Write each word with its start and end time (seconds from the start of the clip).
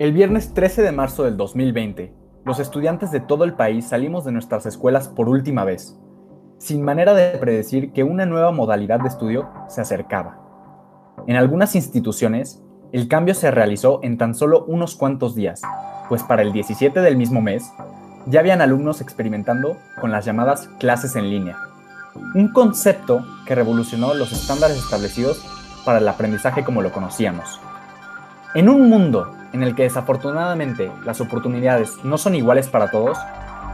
El 0.00 0.14
viernes 0.14 0.54
13 0.54 0.80
de 0.80 0.92
marzo 0.92 1.24
del 1.24 1.36
2020, 1.36 2.10
los 2.46 2.58
estudiantes 2.58 3.10
de 3.10 3.20
todo 3.20 3.44
el 3.44 3.52
país 3.52 3.86
salimos 3.86 4.24
de 4.24 4.32
nuestras 4.32 4.64
escuelas 4.64 5.08
por 5.08 5.28
última 5.28 5.62
vez, 5.64 5.94
sin 6.56 6.82
manera 6.82 7.12
de 7.12 7.36
predecir 7.36 7.92
que 7.92 8.02
una 8.02 8.24
nueva 8.24 8.50
modalidad 8.50 9.00
de 9.00 9.08
estudio 9.08 9.50
se 9.68 9.82
acercaba. 9.82 10.38
En 11.26 11.36
algunas 11.36 11.74
instituciones, 11.74 12.62
el 12.92 13.08
cambio 13.08 13.34
se 13.34 13.50
realizó 13.50 14.00
en 14.02 14.16
tan 14.16 14.34
solo 14.34 14.64
unos 14.64 14.96
cuantos 14.96 15.34
días, 15.34 15.60
pues 16.08 16.22
para 16.22 16.40
el 16.40 16.54
17 16.54 16.98
del 17.02 17.18
mismo 17.18 17.42
mes, 17.42 17.70
ya 18.24 18.40
habían 18.40 18.62
alumnos 18.62 19.02
experimentando 19.02 19.76
con 20.00 20.10
las 20.10 20.24
llamadas 20.24 20.70
clases 20.78 21.14
en 21.14 21.28
línea, 21.28 21.58
un 22.34 22.54
concepto 22.54 23.22
que 23.44 23.54
revolucionó 23.54 24.14
los 24.14 24.32
estándares 24.32 24.78
establecidos 24.78 25.44
para 25.84 25.98
el 25.98 26.08
aprendizaje 26.08 26.64
como 26.64 26.80
lo 26.80 26.90
conocíamos. 26.90 27.60
En 28.52 28.68
un 28.68 28.88
mundo 28.88 29.32
en 29.52 29.62
el 29.62 29.76
que 29.76 29.84
desafortunadamente 29.84 30.90
las 31.04 31.20
oportunidades 31.20 32.04
no 32.04 32.18
son 32.18 32.34
iguales 32.34 32.68
para 32.68 32.90
todos, 32.90 33.16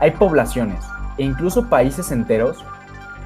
hay 0.01 0.11
poblaciones 0.11 0.85
e 1.17 1.25
incluso 1.25 1.71
países 1.71 2.13
enteros 2.13 2.63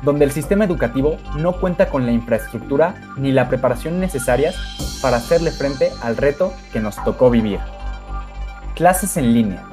donde 0.03 0.25
el 0.25 0.31
sistema 0.31 0.65
educativo 0.65 1.19
no 1.37 1.55
cuenta 1.55 1.89
con 1.89 2.07
la 2.07 2.13
infraestructura 2.13 2.95
ni 3.17 3.33
la 3.33 3.49
preparación 3.49 3.99
necesarias 3.99 4.55
para 5.03 5.17
hacerle 5.17 5.51
frente 5.51 5.91
al 6.03 6.17
reto 6.17 6.53
que 6.73 6.79
nos 6.79 7.03
tocó 7.03 7.31
vivir. 7.31 7.59
Clases 8.77 9.17
en 9.17 9.35
línea, 9.35 9.65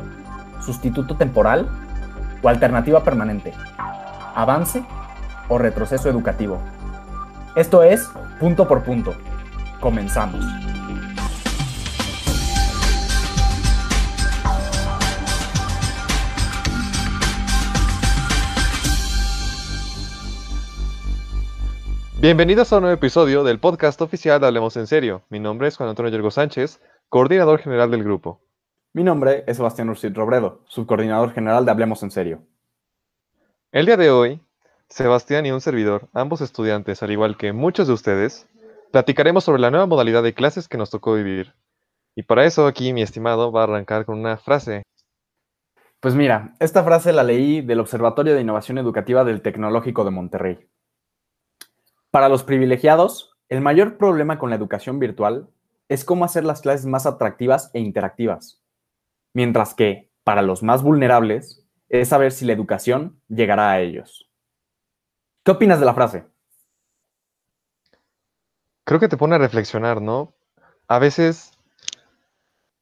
sustituto 0.60 1.16
temporal 1.16 1.70
o 2.42 2.50
alternativa 2.50 3.04
permanente, 3.04 3.54
avance 4.34 4.84
o 5.48 5.60
retroceso 5.60 6.10
educativo. 6.10 6.60
Esto 7.56 7.84
es 7.84 8.10
punto 8.40 8.68
por 8.68 8.84
punto. 8.84 9.14
Comenzamos. 9.80 10.44
Bienvenidos 22.20 22.74
a 22.74 22.78
un 22.78 22.82
nuevo 22.82 22.96
episodio 22.96 23.44
del 23.44 23.60
podcast 23.60 24.02
oficial 24.02 24.42
de 24.42 24.48
Hablemos 24.48 24.76
en 24.76 24.88
Serio. 24.88 25.22
Mi 25.30 25.40
nombre 25.40 25.68
es 25.68 25.78
Juan 25.78 25.90
Antonio 25.90 26.12
Yergo 26.12 26.32
Sánchez, 26.32 26.82
coordinador 27.10 27.60
general 27.60 27.92
del 27.92 28.04
grupo. 28.04 28.42
Mi 28.92 29.04
nombre 29.04 29.44
es 29.46 29.58
Sebastián 29.58 29.92
Ursid 29.92 30.16
Robredo, 30.16 30.64
subcoordinador 30.66 31.32
general 31.34 31.64
de 31.64 31.70
Hablemos 31.70 32.02
en 32.02 32.10
Serio. 32.10 32.42
El 33.72 33.86
día 33.86 33.98
de 33.98 34.10
hoy, 34.10 34.42
Sebastián 34.90 35.46
y 35.46 35.52
un 35.52 35.62
servidor, 35.62 36.10
ambos 36.12 36.42
estudiantes, 36.42 37.04
al 37.04 37.12
igual 37.12 37.38
que 37.38 37.54
muchos 37.54 37.86
de 37.86 37.94
ustedes, 37.94 38.48
platicaremos 38.92 39.44
sobre 39.44 39.62
la 39.62 39.70
nueva 39.70 39.86
modalidad 39.86 40.24
de 40.24 40.34
clases 40.34 40.68
que 40.68 40.80
nos 40.80 40.90
tocó 40.90 41.14
vivir. 41.14 41.54
Y 42.16 42.24
para 42.24 42.46
eso 42.46 42.66
aquí 42.66 42.94
mi 42.94 43.04
estimado 43.04 43.52
va 43.52 43.62
a 43.62 43.64
arrancar 43.66 44.06
con 44.06 44.18
una 44.18 44.38
frase. 44.38 44.82
Pues 46.00 46.16
mira, 46.16 46.56
esta 46.60 46.84
frase 46.84 47.14
la 47.14 47.24
leí 47.24 47.62
del 47.62 47.80
Observatorio 47.80 48.34
de 48.34 48.42
Innovación 48.42 48.80
Educativa 48.80 49.24
del 49.24 49.44
Tecnológico 49.44 50.04
de 50.04 50.10
Monterrey. 50.10 50.68
Para 52.12 52.30
los 52.30 52.44
privilegiados, 52.44 53.38
el 53.50 53.62
mayor 53.62 53.98
problema 53.98 54.40
con 54.40 54.50
la 54.50 54.56
educación 54.56 55.00
virtual 55.00 55.50
es 55.90 56.04
cómo 56.04 56.26
hacer 56.26 56.44
las 56.44 56.62
clases 56.62 56.86
más 56.86 57.06
atractivas 57.06 57.72
e 57.74 57.80
interactivas, 57.80 58.62
mientras 59.34 59.74
que, 59.74 60.10
para 60.24 60.42
los 60.42 60.64
más 60.64 60.84
vulnerables, 60.84 61.66
es 61.90 62.10
saber 62.10 62.32
si 62.32 62.46
la 62.46 62.54
educación 62.54 63.22
llegará 63.30 63.72
a 63.72 63.80
ellos. 63.80 64.30
¿Qué 65.44 65.52
opinas 65.52 65.80
de 65.80 65.86
la 65.86 65.94
frase? 65.94 66.26
Creo 68.84 69.00
que 69.00 69.08
te 69.08 69.18
pone 69.18 69.36
a 69.36 69.40
reflexionar, 69.40 70.02
¿no? 70.02 70.34
A 70.88 71.00
veces 71.00 71.52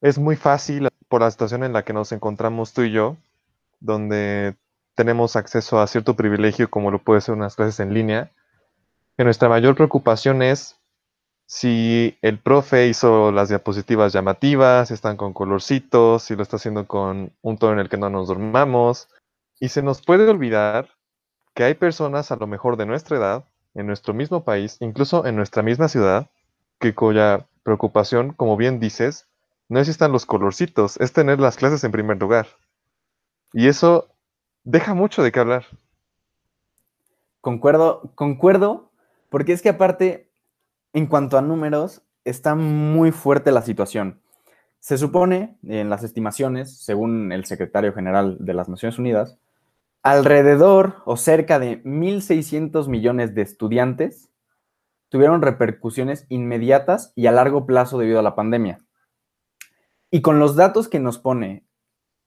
es 0.01 0.17
muy 0.17 0.35
fácil 0.35 0.89
por 1.07 1.21
la 1.21 1.31
situación 1.31 1.63
en 1.63 1.73
la 1.73 1.83
que 1.83 1.93
nos 1.93 2.11
encontramos 2.11 2.73
tú 2.73 2.83
y 2.83 2.91
yo, 2.91 3.17
donde 3.79 4.55
tenemos 4.95 5.35
acceso 5.35 5.79
a 5.79 5.87
cierto 5.87 6.15
privilegio 6.15 6.69
como 6.69 6.91
lo 6.91 6.99
puede 6.99 7.21
ser 7.21 7.35
unas 7.35 7.55
clases 7.55 7.79
en 7.79 7.93
línea, 7.93 8.31
que 9.17 9.23
nuestra 9.23 9.49
mayor 9.49 9.76
preocupación 9.76 10.42
es 10.42 10.80
si 11.48 12.17
el 12.21 12.39
profe 12.39 12.87
hizo 12.87 13.31
las 13.31 13.49
diapositivas 13.49 14.14
llamativas, 14.14 14.87
si 14.87 14.93
están 14.93 15.15
con 15.15 15.33
colorcitos, 15.33 16.23
si 16.23 16.36
lo 16.36 16.43
está 16.43 16.58
haciendo 16.58 16.87
con 16.87 17.31
un 17.42 17.58
tono 17.58 17.73
en 17.73 17.80
el 17.80 17.89
que 17.89 17.98
no 17.98 18.09
nos 18.09 18.27
dormamos. 18.27 19.08
Y 19.59 19.70
se 19.70 19.83
nos 19.83 20.02
puede 20.02 20.27
olvidar 20.27 20.89
que 21.53 21.64
hay 21.64 21.76
personas 21.76 22.31
a 22.31 22.36
lo 22.36 22.48
mejor 22.48 22.77
de 22.77 22.86
nuestra 22.86 23.17
edad, 23.17 23.45
en 23.76 23.87
nuestro 23.87 24.14
mismo 24.14 24.43
país, 24.43 24.77
incluso 24.80 25.26
en 25.26 25.36
nuestra 25.36 25.64
misma 25.64 25.87
ciudad, 25.87 26.30
que 26.80 26.95
cuya 26.95 27.47
preocupación, 27.64 28.33
como 28.33 28.58
bien 28.58 28.80
dices, 28.80 29.27
no 29.70 29.80
están 29.80 30.11
los 30.11 30.26
colorcitos, 30.26 30.97
es 30.99 31.14
tener 31.14 31.39
las 31.39 31.58
clases 31.58 31.83
en 31.83 31.92
primer 31.92 32.17
lugar. 32.17 32.47
Y 33.53 33.67
eso 33.67 34.09
deja 34.64 34.93
mucho 34.93 35.23
de 35.23 35.32
qué 35.32 35.39
hablar. 35.39 35.65
Concuerdo, 37.42 38.11
concuerdo 38.15 38.92
porque 39.35 39.51
es 39.51 39.61
que 39.61 39.67
aparte, 39.67 40.31
en 40.93 41.07
cuanto 41.07 41.37
a 41.37 41.41
números, 41.41 42.03
está 42.23 42.55
muy 42.55 43.11
fuerte 43.11 43.51
la 43.51 43.63
situación. 43.63 44.21
Se 44.79 44.97
supone, 44.97 45.57
en 45.63 45.89
las 45.89 46.05
estimaciones, 46.05 46.77
según 46.77 47.33
el 47.33 47.43
secretario 47.43 47.91
general 47.91 48.37
de 48.39 48.53
las 48.53 48.69
Naciones 48.69 48.97
Unidas, 48.97 49.37
alrededor 50.03 51.01
o 51.03 51.17
cerca 51.17 51.59
de 51.59 51.83
1.600 51.83 52.87
millones 52.87 53.35
de 53.35 53.41
estudiantes 53.41 54.29
tuvieron 55.09 55.41
repercusiones 55.41 56.25
inmediatas 56.29 57.11
y 57.13 57.27
a 57.27 57.33
largo 57.33 57.65
plazo 57.65 57.97
debido 57.97 58.19
a 58.19 58.23
la 58.23 58.35
pandemia. 58.35 58.79
Y 60.11 60.21
con 60.21 60.39
los 60.39 60.55
datos 60.55 60.87
que 60.87 61.02
nos 61.02 61.17
pone 61.19 61.67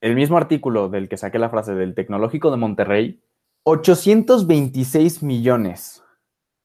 el 0.02 0.14
mismo 0.14 0.36
artículo 0.36 0.90
del 0.90 1.08
que 1.08 1.16
saqué 1.16 1.38
la 1.38 1.48
frase 1.48 1.74
del 1.74 1.94
Tecnológico 1.94 2.50
de 2.50 2.58
Monterrey, 2.58 3.22
826 3.62 5.22
millones 5.22 6.04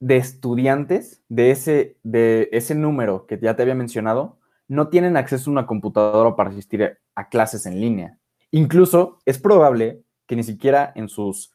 de 0.03 0.17
estudiantes 0.17 1.23
de 1.29 1.51
ese, 1.51 1.97
de 2.03 2.49
ese 2.51 2.75
número 2.75 3.25
que 3.25 3.39
ya 3.39 3.55
te 3.55 3.61
había 3.61 3.73
mencionado 3.73 4.37
no 4.67 4.89
tienen 4.89 5.15
acceso 5.15 5.49
a 5.49 5.53
una 5.53 5.65
computadora 5.65 6.35
para 6.35 6.49
asistir 6.49 6.97
a 7.15 7.29
clases 7.29 7.65
en 7.65 7.79
línea. 7.79 8.19
Incluso 8.51 9.19
es 9.25 9.39
probable 9.39 10.03
que 10.27 10.35
ni 10.35 10.43
siquiera 10.43 10.91
en 10.95 11.07
sus, 11.07 11.53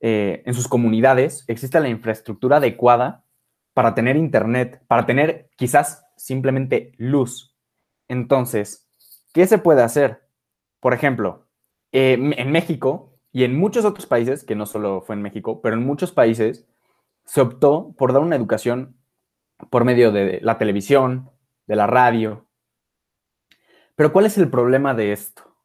eh, 0.00 0.42
en 0.44 0.52
sus 0.52 0.68
comunidades 0.68 1.44
exista 1.48 1.80
la 1.80 1.88
infraestructura 1.88 2.58
adecuada 2.58 3.24
para 3.72 3.94
tener 3.94 4.16
internet, 4.16 4.82
para 4.86 5.06
tener 5.06 5.48
quizás 5.56 6.04
simplemente 6.18 6.92
luz. 6.98 7.56
Entonces, 8.06 8.86
¿qué 9.32 9.46
se 9.46 9.56
puede 9.56 9.82
hacer? 9.82 10.20
Por 10.78 10.92
ejemplo, 10.92 11.46
eh, 11.90 12.18
en 12.36 12.52
México 12.52 13.18
y 13.32 13.44
en 13.44 13.58
muchos 13.58 13.86
otros 13.86 14.04
países, 14.04 14.44
que 14.44 14.56
no 14.56 14.66
solo 14.66 15.00
fue 15.00 15.14
en 15.14 15.22
México, 15.22 15.62
pero 15.62 15.74
en 15.74 15.86
muchos 15.86 16.12
países, 16.12 16.66
se 17.24 17.40
optó 17.40 17.94
por 17.96 18.12
dar 18.12 18.22
una 18.22 18.36
educación 18.36 18.96
por 19.70 19.84
medio 19.84 20.12
de 20.12 20.40
la 20.42 20.58
televisión, 20.58 21.30
de 21.66 21.76
la 21.76 21.86
radio. 21.86 22.48
Pero 23.94 24.12
¿cuál 24.12 24.26
es 24.26 24.38
el 24.38 24.50
problema 24.50 24.94
de 24.94 25.12
esto? 25.12 25.56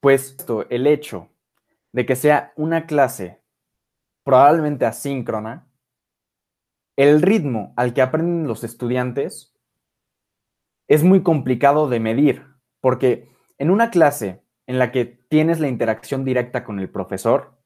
Pues 0.00 0.36
esto, 0.38 0.68
el 0.70 0.86
hecho 0.86 1.28
de 1.92 2.06
que 2.06 2.16
sea 2.16 2.52
una 2.56 2.86
clase 2.86 3.42
probablemente 4.24 4.86
asíncrona, 4.86 5.68
el 6.96 7.22
ritmo 7.22 7.72
al 7.76 7.94
que 7.94 8.02
aprenden 8.02 8.46
los 8.46 8.62
estudiantes 8.62 9.54
es 10.88 11.02
muy 11.02 11.22
complicado 11.22 11.88
de 11.88 12.00
medir, 12.00 12.46
porque 12.80 13.28
en 13.58 13.70
una 13.70 13.90
clase 13.90 14.44
en 14.66 14.78
la 14.78 14.92
que 14.92 15.04
tienes 15.04 15.60
la 15.60 15.68
interacción 15.68 16.24
directa 16.24 16.64
con 16.64 16.78
el 16.78 16.90
profesor, 16.90 17.58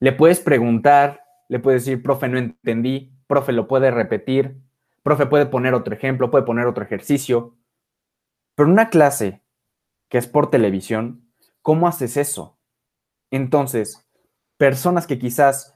le 0.00 0.12
puedes 0.12 0.40
preguntar 0.40 1.23
le 1.48 1.58
puede 1.58 1.78
decir, 1.78 2.02
profe, 2.02 2.28
no 2.28 2.38
entendí, 2.38 3.12
profe, 3.26 3.52
lo 3.52 3.68
puede 3.68 3.90
repetir, 3.90 4.60
profe, 5.02 5.26
puede 5.26 5.46
poner 5.46 5.74
otro 5.74 5.94
ejemplo, 5.94 6.30
puede 6.30 6.44
poner 6.44 6.66
otro 6.66 6.84
ejercicio. 6.84 7.56
Pero 8.54 8.68
una 8.68 8.90
clase 8.90 9.42
que 10.08 10.18
es 10.18 10.26
por 10.26 10.50
televisión, 10.50 11.28
¿cómo 11.62 11.88
haces 11.88 12.16
eso? 12.16 12.58
Entonces, 13.30 14.06
personas 14.56 15.06
que 15.06 15.18
quizás 15.18 15.74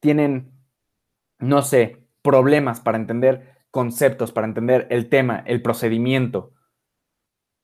tienen, 0.00 0.52
no 1.38 1.62
sé, 1.62 2.06
problemas 2.22 2.80
para 2.80 2.98
entender 2.98 3.54
conceptos, 3.70 4.32
para 4.32 4.46
entender 4.46 4.86
el 4.90 5.08
tema, 5.08 5.42
el 5.46 5.62
procedimiento, 5.62 6.52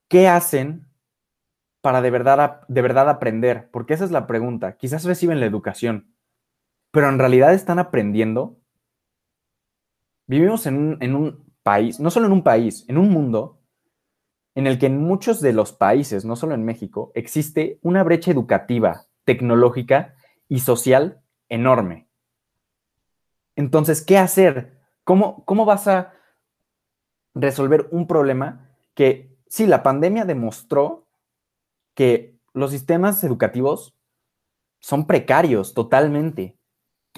¿qué 0.09 0.27
hacen 0.27 0.87
para 1.81 2.01
de 2.01 2.11
verdad, 2.11 2.61
de 2.67 2.81
verdad 2.81 3.09
aprender? 3.09 3.69
Porque 3.71 3.93
esa 3.93 4.05
es 4.05 4.11
la 4.11 4.27
pregunta. 4.27 4.75
Quizás 4.77 5.03
reciben 5.05 5.39
la 5.39 5.45
educación, 5.45 6.13
pero 6.91 7.09
en 7.09 7.19
realidad 7.19 7.53
están 7.53 7.79
aprendiendo. 7.79 8.57
Vivimos 10.27 10.65
en 10.65 11.15
un, 11.15 11.51
país, 11.63 11.99
no 11.99 12.09
solo 12.09 12.25
en 12.25 12.31
un 12.31 12.43
país, 12.43 12.85
en 12.87 12.97
un 12.97 13.09
mundo 13.09 13.59
en 14.55 14.67
el 14.67 14.79
que 14.79 14.87
en 14.87 14.99
muchos 14.99 15.41
de 15.41 15.53
los 15.53 15.71
países, 15.71 16.25
no 16.25 16.35
solo 16.35 16.55
en 16.55 16.65
México, 16.65 17.11
existe 17.15 17.79
una 17.81 18.03
brecha 18.03 18.31
educativa, 18.31 19.05
tecnológica 19.23 20.15
y 20.49 20.59
social 20.59 21.21
enorme. 21.47 22.09
Entonces, 23.55 24.01
¿qué 24.03 24.17
hacer? 24.17 24.79
¿Cómo, 25.03 25.45
cómo 25.45 25.65
vas 25.65 25.87
a 25.87 26.13
resolver 27.33 27.87
un 27.91 28.07
problema 28.07 28.69
que 28.93 29.37
sí, 29.47 29.67
la 29.67 29.83
pandemia 29.83 30.25
demostró 30.25 31.07
que 31.93 32.39
los 32.53 32.71
sistemas 32.71 33.23
educativos 33.23 33.95
son 34.79 35.05
precarios 35.05 35.73
totalmente. 35.73 36.57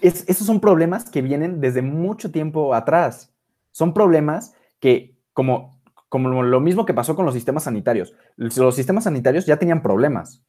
Esos 0.01 0.45
son 0.45 0.60
problemas 0.60 1.10
que 1.10 1.22
vienen 1.22 1.62
desde 1.62 1.81
mucho 1.81 2.31
tiempo 2.31 2.74
atrás. 2.74 3.34
Son 3.72 3.94
problemas 3.94 4.54
que, 4.80 5.18
como, 5.34 5.81
como 6.10 6.44
lo 6.44 6.60
mismo 6.60 6.86
que 6.86 6.94
pasó 6.94 7.16
con 7.16 7.25
los 7.25 7.34
sistemas 7.34 7.63
sanitarios, 7.63 8.13
los 8.36 8.75
sistemas 8.75 9.06
sanitarios 9.06 9.45
ya 9.45 9.57
tenían 9.57 9.81
problemas, 9.81 10.44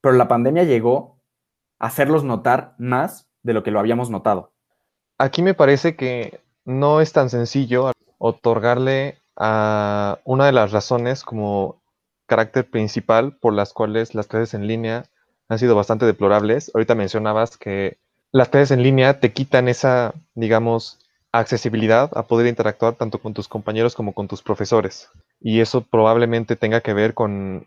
pero 0.00 0.14
la 0.14 0.28
pandemia 0.28 0.64
llegó 0.64 1.20
a 1.78 1.86
hacerlos 1.86 2.24
notar 2.24 2.74
más 2.78 3.28
de 3.42 3.54
lo 3.54 3.62
que 3.62 3.70
lo 3.70 3.80
habíamos 3.80 4.10
notado. 4.10 4.52
Aquí 5.18 5.42
me 5.42 5.54
parece 5.54 5.96
que 5.96 6.40
no 6.64 7.00
es 7.00 7.12
tan 7.12 7.30
sencillo 7.30 7.92
otorgarle 8.18 9.18
a 9.36 10.18
una 10.24 10.46
de 10.46 10.52
las 10.52 10.72
razones 10.72 11.22
como 11.22 11.82
carácter 12.26 12.68
principal 12.68 13.36
por 13.36 13.52
las 13.52 13.72
cuales 13.72 14.14
las 14.14 14.26
clases 14.26 14.54
en 14.54 14.66
línea 14.66 15.04
han 15.48 15.58
sido 15.58 15.76
bastante 15.76 16.06
deplorables. 16.06 16.70
Ahorita 16.74 16.94
mencionabas 16.94 17.56
que 17.56 17.98
las 18.32 18.48
clases 18.48 18.72
en 18.72 18.82
línea 18.82 19.20
te 19.20 19.32
quitan 19.32 19.68
esa, 19.68 20.14
digamos, 20.34 20.98
accesibilidad 21.32 22.10
a 22.16 22.26
poder 22.26 22.46
interactuar 22.46 22.94
tanto 22.94 23.18
con 23.18 23.34
tus 23.34 23.48
compañeros 23.48 23.94
como 23.94 24.12
con 24.12 24.28
tus 24.28 24.42
profesores. 24.42 25.10
Y 25.40 25.60
eso 25.60 25.82
probablemente 25.82 26.56
tenga 26.56 26.80
que 26.80 26.94
ver 26.94 27.14
con 27.14 27.66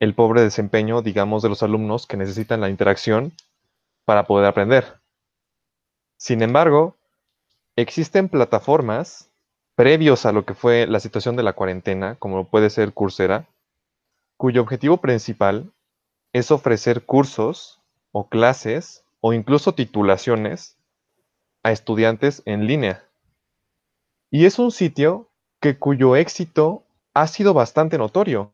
el 0.00 0.14
pobre 0.14 0.42
desempeño, 0.42 1.02
digamos, 1.02 1.42
de 1.42 1.48
los 1.48 1.62
alumnos 1.62 2.06
que 2.06 2.16
necesitan 2.16 2.60
la 2.60 2.68
interacción 2.68 3.32
para 4.04 4.26
poder 4.26 4.46
aprender. 4.46 5.00
Sin 6.18 6.42
embargo, 6.42 6.96
existen 7.76 8.28
plataformas 8.28 9.28
previos 9.74 10.24
a 10.24 10.32
lo 10.32 10.44
que 10.44 10.54
fue 10.54 10.86
la 10.86 11.00
situación 11.00 11.36
de 11.36 11.42
la 11.42 11.52
cuarentena, 11.52 12.16
como 12.18 12.48
puede 12.48 12.70
ser 12.70 12.92
Coursera, 12.92 13.46
cuyo 14.36 14.62
objetivo 14.62 14.98
principal 14.98 15.70
es 16.32 16.50
ofrecer 16.50 17.04
cursos 17.04 17.80
o 18.12 18.28
clases 18.28 19.04
o 19.26 19.32
incluso 19.32 19.74
titulaciones 19.74 20.76
a 21.64 21.72
estudiantes 21.72 22.42
en 22.44 22.68
línea. 22.68 23.02
Y 24.30 24.46
es 24.46 24.60
un 24.60 24.70
sitio 24.70 25.32
que 25.60 25.80
cuyo 25.80 26.14
éxito 26.14 26.84
ha 27.12 27.26
sido 27.26 27.52
bastante 27.52 27.98
notorio. 27.98 28.52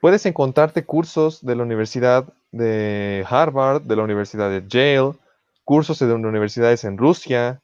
Puedes 0.00 0.24
encontrarte 0.24 0.84
cursos 0.84 1.44
de 1.44 1.56
la 1.56 1.64
Universidad 1.64 2.32
de 2.52 3.26
Harvard, 3.28 3.82
de 3.82 3.96
la 3.96 4.04
Universidad 4.04 4.50
de 4.50 4.62
Yale, 4.68 5.18
cursos 5.64 5.98
de 5.98 6.12
universidades 6.12 6.84
en 6.84 6.96
Rusia. 6.96 7.60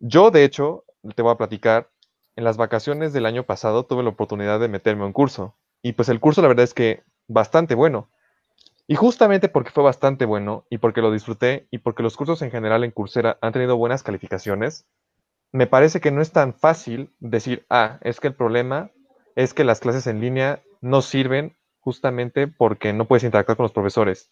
Yo, 0.00 0.30
de 0.30 0.44
hecho, 0.44 0.84
te 1.14 1.20
voy 1.20 1.32
a 1.32 1.36
platicar, 1.36 1.90
en 2.34 2.44
las 2.44 2.56
vacaciones 2.56 3.12
del 3.12 3.26
año 3.26 3.42
pasado 3.42 3.84
tuve 3.84 4.02
la 4.02 4.08
oportunidad 4.08 4.58
de 4.58 4.68
meterme 4.68 5.02
a 5.02 5.08
un 5.08 5.12
curso. 5.12 5.54
Y 5.82 5.92
pues 5.92 6.08
el 6.08 6.18
curso 6.18 6.40
la 6.40 6.48
verdad 6.48 6.64
es 6.64 6.72
que 6.72 7.02
bastante 7.28 7.74
bueno. 7.74 8.08
Y 8.86 8.96
justamente 8.96 9.48
porque 9.48 9.70
fue 9.70 9.82
bastante 9.82 10.26
bueno 10.26 10.66
y 10.68 10.78
porque 10.78 11.00
lo 11.00 11.10
disfruté 11.10 11.66
y 11.70 11.78
porque 11.78 12.02
los 12.02 12.16
cursos 12.16 12.42
en 12.42 12.50
general 12.50 12.84
en 12.84 12.90
Coursera 12.90 13.38
han 13.40 13.52
tenido 13.52 13.76
buenas 13.76 14.02
calificaciones, 14.02 14.86
me 15.52 15.66
parece 15.66 16.00
que 16.00 16.10
no 16.10 16.20
es 16.20 16.32
tan 16.32 16.52
fácil 16.52 17.14
decir, 17.20 17.64
ah, 17.70 17.98
es 18.02 18.20
que 18.20 18.28
el 18.28 18.34
problema 18.34 18.90
es 19.36 19.54
que 19.54 19.64
las 19.64 19.80
clases 19.80 20.06
en 20.06 20.20
línea 20.20 20.62
no 20.80 21.00
sirven 21.00 21.56
justamente 21.80 22.46
porque 22.46 22.92
no 22.92 23.06
puedes 23.06 23.24
interactuar 23.24 23.56
con 23.56 23.64
los 23.64 23.72
profesores, 23.72 24.30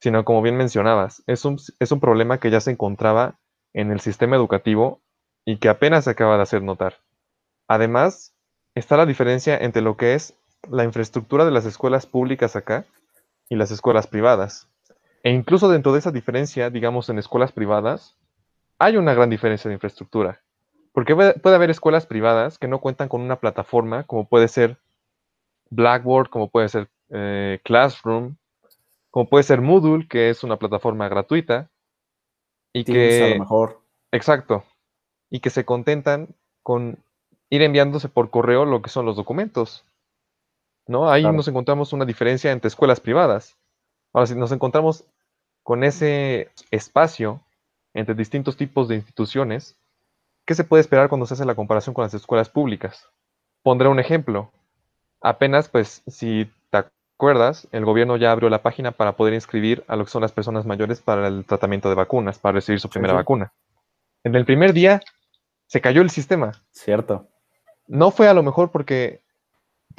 sino 0.00 0.24
como 0.24 0.42
bien 0.42 0.56
mencionabas, 0.56 1.22
es 1.26 1.44
un, 1.44 1.58
es 1.78 1.92
un 1.92 2.00
problema 2.00 2.38
que 2.38 2.50
ya 2.50 2.60
se 2.60 2.70
encontraba 2.70 3.38
en 3.74 3.90
el 3.90 4.00
sistema 4.00 4.36
educativo 4.36 5.02
y 5.44 5.58
que 5.58 5.68
apenas 5.68 6.04
se 6.04 6.10
acaba 6.10 6.36
de 6.36 6.42
hacer 6.42 6.62
notar. 6.62 7.00
Además, 7.68 8.34
está 8.74 8.96
la 8.96 9.06
diferencia 9.06 9.58
entre 9.58 9.82
lo 9.82 9.96
que 9.96 10.14
es 10.14 10.34
la 10.70 10.84
infraestructura 10.84 11.44
de 11.44 11.50
las 11.50 11.66
escuelas 11.66 12.06
públicas 12.06 12.56
acá 12.56 12.86
y 13.50 13.56
las 13.56 13.70
escuelas 13.70 14.06
privadas. 14.06 14.68
E 15.22 15.30
incluso 15.30 15.68
dentro 15.68 15.92
de 15.92 15.98
esa 15.98 16.12
diferencia, 16.12 16.70
digamos, 16.70 17.10
en 17.10 17.18
escuelas 17.18 17.52
privadas, 17.52 18.16
hay 18.78 18.96
una 18.96 19.12
gran 19.12 19.28
diferencia 19.28 19.68
de 19.68 19.74
infraestructura. 19.74 20.40
Porque 20.92 21.14
puede 21.14 21.56
haber 21.56 21.68
escuelas 21.68 22.06
privadas 22.06 22.58
que 22.58 22.68
no 22.68 22.80
cuentan 22.80 23.08
con 23.08 23.20
una 23.20 23.36
plataforma 23.36 24.04
como 24.04 24.26
puede 24.26 24.48
ser 24.48 24.78
Blackboard, 25.68 26.30
como 26.30 26.48
puede 26.48 26.68
ser 26.68 26.88
eh, 27.10 27.60
Classroom, 27.64 28.36
como 29.10 29.28
puede 29.28 29.44
ser 29.44 29.60
Moodle, 29.60 30.08
que 30.08 30.30
es 30.30 30.42
una 30.42 30.56
plataforma 30.56 31.08
gratuita. 31.08 31.68
Y 32.72 32.84
que. 32.84 33.24
A 33.24 33.28
lo 33.30 33.40
mejor. 33.40 33.80
Exacto. 34.12 34.64
Y 35.28 35.40
que 35.40 35.50
se 35.50 35.64
contentan 35.64 36.34
con 36.62 36.98
ir 37.50 37.62
enviándose 37.62 38.08
por 38.08 38.30
correo 38.30 38.64
lo 38.64 38.80
que 38.80 38.90
son 38.90 39.06
los 39.06 39.16
documentos. 39.16 39.84
¿No? 40.90 41.08
Ahí 41.08 41.22
nos 41.22 41.46
encontramos 41.46 41.92
una 41.92 42.04
diferencia 42.04 42.50
entre 42.50 42.66
escuelas 42.66 42.98
privadas. 42.98 43.56
Ahora, 44.12 44.26
si 44.26 44.34
nos 44.34 44.50
encontramos 44.50 45.04
con 45.62 45.84
ese 45.84 46.50
espacio 46.72 47.40
entre 47.94 48.16
distintos 48.16 48.56
tipos 48.56 48.88
de 48.88 48.96
instituciones, 48.96 49.76
¿qué 50.44 50.56
se 50.56 50.64
puede 50.64 50.80
esperar 50.80 51.08
cuando 51.08 51.26
se 51.26 51.34
hace 51.34 51.44
la 51.44 51.54
comparación 51.54 51.94
con 51.94 52.02
las 52.02 52.12
escuelas 52.12 52.48
públicas? 52.48 53.08
Pondré 53.62 53.88
un 53.88 54.00
ejemplo. 54.00 54.50
Apenas, 55.20 55.68
pues, 55.68 56.02
si 56.08 56.50
te 56.70 56.78
acuerdas, 56.78 57.68
el 57.70 57.84
gobierno 57.84 58.16
ya 58.16 58.32
abrió 58.32 58.48
la 58.50 58.62
página 58.62 58.90
para 58.90 59.14
poder 59.14 59.34
inscribir 59.34 59.84
a 59.86 59.94
lo 59.94 60.04
que 60.04 60.10
son 60.10 60.22
las 60.22 60.32
personas 60.32 60.66
mayores 60.66 61.00
para 61.00 61.28
el 61.28 61.44
tratamiento 61.44 61.88
de 61.88 61.94
vacunas, 61.94 62.40
para 62.40 62.54
recibir 62.54 62.80
su 62.80 62.90
primera 62.90 63.14
vacuna. 63.14 63.52
En 64.24 64.34
el 64.34 64.44
primer 64.44 64.72
día 64.72 65.00
se 65.66 65.80
cayó 65.80 66.02
el 66.02 66.10
sistema. 66.10 66.50
Cierto. 66.72 67.28
No 67.86 68.10
fue 68.10 68.28
a 68.28 68.34
lo 68.34 68.42
mejor 68.42 68.72
porque 68.72 69.20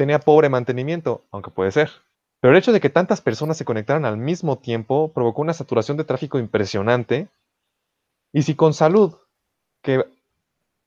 tenía 0.01 0.17
pobre 0.17 0.49
mantenimiento, 0.49 1.21
aunque 1.29 1.51
puede 1.51 1.69
ser. 1.69 1.91
Pero 2.39 2.53
el 2.53 2.57
hecho 2.57 2.71
de 2.71 2.79
que 2.79 2.89
tantas 2.89 3.21
personas 3.21 3.55
se 3.55 3.65
conectaran 3.65 4.03
al 4.03 4.17
mismo 4.17 4.57
tiempo 4.57 5.11
provocó 5.13 5.43
una 5.43 5.53
saturación 5.53 5.95
de 5.95 6.05
tráfico 6.05 6.39
impresionante. 6.39 7.27
Y 8.33 8.41
si 8.41 8.55
con 8.55 8.73
salud, 8.73 9.13
que 9.83 10.03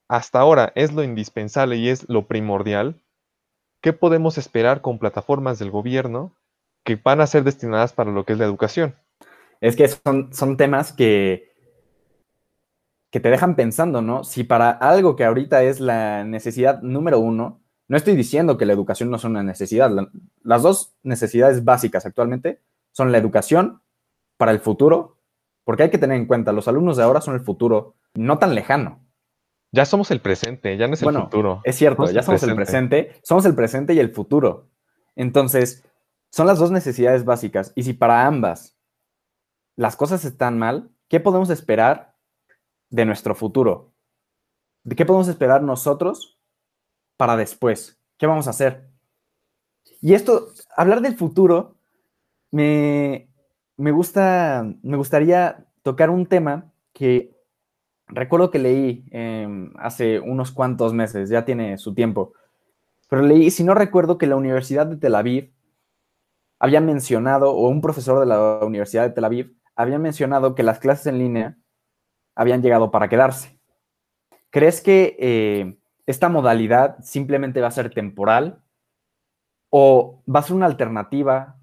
hasta 0.08 0.40
ahora 0.40 0.72
es 0.74 0.92
lo 0.92 1.04
indispensable 1.04 1.76
y 1.76 1.90
es 1.90 2.08
lo 2.08 2.26
primordial, 2.26 2.96
¿qué 3.80 3.92
podemos 3.92 4.36
esperar 4.36 4.80
con 4.80 4.98
plataformas 4.98 5.60
del 5.60 5.70
gobierno 5.70 6.32
que 6.82 6.96
van 6.96 7.20
a 7.20 7.28
ser 7.28 7.44
destinadas 7.44 7.92
para 7.92 8.10
lo 8.10 8.24
que 8.24 8.32
es 8.32 8.40
la 8.40 8.46
educación? 8.46 8.96
Es 9.60 9.76
que 9.76 9.86
son, 9.86 10.34
son 10.34 10.56
temas 10.56 10.92
que, 10.92 11.52
que 13.12 13.20
te 13.20 13.30
dejan 13.30 13.54
pensando, 13.54 14.02
¿no? 14.02 14.24
Si 14.24 14.42
para 14.42 14.72
algo 14.72 15.14
que 15.14 15.24
ahorita 15.24 15.62
es 15.62 15.78
la 15.78 16.24
necesidad 16.24 16.82
número 16.82 17.20
uno, 17.20 17.60
no 17.88 17.96
estoy 17.96 18.16
diciendo 18.16 18.56
que 18.56 18.66
la 18.66 18.72
educación 18.72 19.10
no 19.10 19.18
sea 19.18 19.30
una 19.30 19.42
necesidad. 19.42 19.90
las 20.42 20.62
dos 20.62 20.94
necesidades 21.02 21.64
básicas 21.64 22.06
actualmente 22.06 22.60
son 22.92 23.12
la 23.12 23.18
educación 23.18 23.82
para 24.36 24.52
el 24.52 24.60
futuro, 24.60 25.18
porque 25.64 25.84
hay 25.84 25.90
que 25.90 25.98
tener 25.98 26.16
en 26.16 26.26
cuenta, 26.26 26.52
los 26.52 26.68
alumnos 26.68 26.96
de 26.96 27.02
ahora 27.02 27.20
son 27.20 27.34
el 27.34 27.40
futuro 27.40 27.96
no 28.14 28.38
tan 28.38 28.54
lejano. 28.54 29.00
Ya 29.72 29.84
somos 29.84 30.10
el 30.10 30.20
presente, 30.20 30.76
ya 30.76 30.86
no 30.86 30.94
es 30.94 31.02
el 31.02 31.12
futuro. 31.14 31.60
Es 31.64 31.76
cierto, 31.76 32.10
ya 32.10 32.22
somos 32.22 32.42
el 32.44 32.54
presente, 32.54 33.12
somos 33.22 33.44
el 33.44 33.54
presente 33.54 33.92
y 33.94 33.98
el 33.98 34.12
futuro. 34.12 34.68
Entonces, 35.16 35.84
son 36.30 36.46
las 36.46 36.58
dos 36.58 36.70
necesidades 36.70 37.24
básicas. 37.24 37.72
Y 37.74 37.82
si 37.82 37.92
para 37.92 38.26
ambas 38.26 38.76
las 39.76 39.96
cosas 39.96 40.24
están 40.24 40.58
mal, 40.58 40.90
¿qué 41.08 41.18
podemos 41.18 41.50
esperar 41.50 42.14
de 42.94 43.04
nuestro 43.04 43.34
futuro. 43.34 43.92
¿De 44.84 44.94
qué 44.94 45.04
podemos 45.04 45.26
esperar 45.26 45.62
nosotros 45.62 46.33
para 47.16 47.36
después? 47.36 47.98
¿Qué 48.18 48.26
vamos 48.26 48.46
a 48.46 48.50
hacer? 48.50 48.88
Y 50.00 50.14
esto, 50.14 50.48
hablar 50.76 51.00
del 51.00 51.16
futuro, 51.16 51.76
me, 52.50 53.28
gusta, 53.76 54.64
me 54.82 54.96
gustaría 54.96 55.66
tocar 55.82 56.10
un 56.10 56.26
tema 56.26 56.72
que 56.92 57.34
recuerdo 58.06 58.50
que 58.50 58.58
leí 58.58 59.04
em, 59.10 59.72
hace 59.78 60.20
unos 60.20 60.52
cuantos 60.52 60.92
meses, 60.92 61.30
ya 61.30 61.44
tiene 61.44 61.78
su 61.78 61.94
tiempo, 61.94 62.34
pero 63.08 63.22
leí, 63.22 63.50
si 63.50 63.64
no 63.64 63.74
recuerdo, 63.74 64.18
que 64.18 64.26
la 64.26 64.36
Universidad 64.36 64.86
de 64.86 64.96
Tel 64.96 65.14
Aviv 65.14 65.52
había 66.58 66.80
mencionado, 66.80 67.52
o 67.52 67.68
un 67.68 67.80
profesor 67.80 68.20
de 68.20 68.26
la 68.26 68.60
Universidad 68.64 69.04
de 69.04 69.14
Tel 69.14 69.24
Aviv 69.24 69.56
había 69.76 69.98
mencionado 69.98 70.54
que 70.54 70.62
las 70.62 70.78
clases 70.78 71.06
en 71.06 71.18
línea 71.18 71.58
habían 72.34 72.62
llegado 72.62 72.90
para 72.90 73.08
quedarse. 73.08 73.58
¿Crees 74.50 74.80
que 74.80 75.16
eh, 75.18 75.78
esta 76.06 76.28
modalidad 76.28 76.98
simplemente 77.02 77.60
va 77.60 77.68
a 77.68 77.72
ser 77.72 77.92
temporal 77.92 78.62
o 79.70 80.22
va 80.32 80.40
a 80.40 80.42
ser 80.42 80.56
una 80.56 80.66
alternativa 80.66 81.56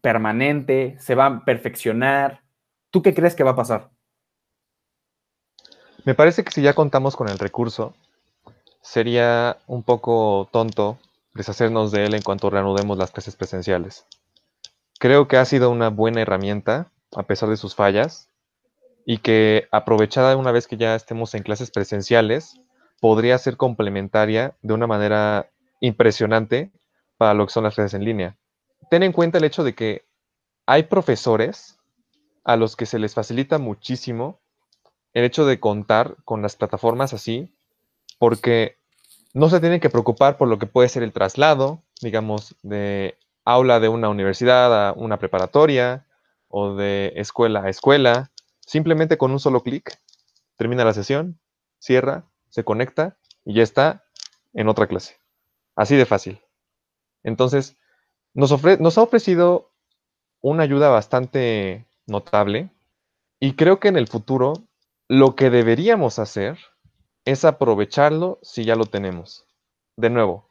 permanente? 0.00 0.96
¿Se 0.98 1.14
va 1.14 1.26
a 1.26 1.44
perfeccionar? 1.44 2.42
¿Tú 2.90 3.02
qué 3.02 3.14
crees 3.14 3.34
que 3.34 3.44
va 3.44 3.52
a 3.52 3.56
pasar? 3.56 3.90
Me 6.04 6.14
parece 6.14 6.44
que 6.44 6.52
si 6.52 6.62
ya 6.62 6.74
contamos 6.74 7.16
con 7.16 7.28
el 7.28 7.38
recurso, 7.38 7.94
sería 8.82 9.56
un 9.66 9.82
poco 9.82 10.48
tonto 10.52 10.98
deshacernos 11.32 11.90
de 11.90 12.06
él 12.06 12.14
en 12.14 12.22
cuanto 12.22 12.50
reanudemos 12.50 12.98
las 12.98 13.10
clases 13.10 13.34
presenciales. 13.36 14.06
Creo 14.98 15.26
que 15.26 15.38
ha 15.38 15.44
sido 15.44 15.70
una 15.70 15.88
buena 15.88 16.20
herramienta, 16.20 16.92
a 17.16 17.24
pesar 17.24 17.48
de 17.48 17.56
sus 17.56 17.74
fallas, 17.74 18.28
y 19.06 19.18
que 19.18 19.66
aprovechada 19.72 20.36
una 20.36 20.52
vez 20.52 20.66
que 20.66 20.76
ya 20.76 20.94
estemos 20.94 21.34
en 21.34 21.42
clases 21.42 21.70
presenciales, 21.70 22.60
podría 23.00 23.38
ser 23.38 23.56
complementaria 23.56 24.56
de 24.62 24.74
una 24.74 24.86
manera 24.86 25.50
impresionante 25.80 26.72
para 27.16 27.34
lo 27.34 27.46
que 27.46 27.52
son 27.52 27.64
las 27.64 27.74
clases 27.74 27.94
en 27.94 28.04
línea. 28.04 28.36
Ten 28.90 29.02
en 29.02 29.12
cuenta 29.12 29.38
el 29.38 29.44
hecho 29.44 29.64
de 29.64 29.74
que 29.74 30.06
hay 30.66 30.84
profesores 30.84 31.78
a 32.44 32.56
los 32.56 32.76
que 32.76 32.86
se 32.86 32.98
les 32.98 33.14
facilita 33.14 33.58
muchísimo 33.58 34.40
el 35.12 35.24
hecho 35.24 35.46
de 35.46 35.60
contar 35.60 36.16
con 36.24 36.42
las 36.42 36.56
plataformas 36.56 37.14
así, 37.14 37.54
porque 38.18 38.76
no 39.32 39.48
se 39.48 39.60
tienen 39.60 39.80
que 39.80 39.90
preocupar 39.90 40.36
por 40.36 40.48
lo 40.48 40.58
que 40.58 40.66
puede 40.66 40.88
ser 40.88 41.02
el 41.02 41.12
traslado, 41.12 41.82
digamos, 42.00 42.56
de 42.62 43.16
aula 43.44 43.80
de 43.80 43.88
una 43.88 44.08
universidad 44.08 44.88
a 44.88 44.92
una 44.92 45.18
preparatoria 45.18 46.06
o 46.48 46.74
de 46.74 47.12
escuela 47.16 47.62
a 47.64 47.68
escuela. 47.68 48.30
Simplemente 48.60 49.18
con 49.18 49.30
un 49.30 49.40
solo 49.40 49.62
clic 49.62 49.98
termina 50.56 50.84
la 50.84 50.94
sesión, 50.94 51.38
cierra, 51.78 52.24
se 52.54 52.62
conecta 52.62 53.16
y 53.44 53.54
ya 53.54 53.64
está 53.64 54.04
en 54.52 54.68
otra 54.68 54.86
clase. 54.86 55.16
Así 55.74 55.96
de 55.96 56.06
fácil. 56.06 56.40
Entonces, 57.24 57.76
nos, 58.32 58.62
nos 58.78 58.96
ha 58.96 59.02
ofrecido 59.02 59.72
una 60.40 60.62
ayuda 60.62 60.88
bastante 60.88 61.84
notable 62.06 62.70
y 63.40 63.54
creo 63.54 63.80
que 63.80 63.88
en 63.88 63.96
el 63.96 64.06
futuro 64.06 64.52
lo 65.08 65.34
que 65.34 65.50
deberíamos 65.50 66.20
hacer 66.20 66.56
es 67.24 67.44
aprovecharlo 67.44 68.38
si 68.42 68.64
ya 68.64 68.76
lo 68.76 68.86
tenemos. 68.86 69.44
De 69.96 70.10
nuevo, 70.10 70.48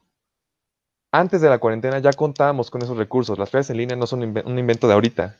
antes 1.09 1.39
de 1.39 1.49
la 1.49 1.59
cuarentena 1.59 1.99
ya 1.99 2.11
contábamos 2.11 2.69
con 2.69 2.81
esos 2.81 2.97
recursos. 2.97 3.39
Las 3.39 3.49
clases 3.49 3.69
en 3.69 3.77
línea 3.77 3.95
no 3.95 4.07
son 4.07 4.23
un 4.23 4.59
invento 4.59 4.87
de 4.87 4.93
ahorita. 4.93 5.37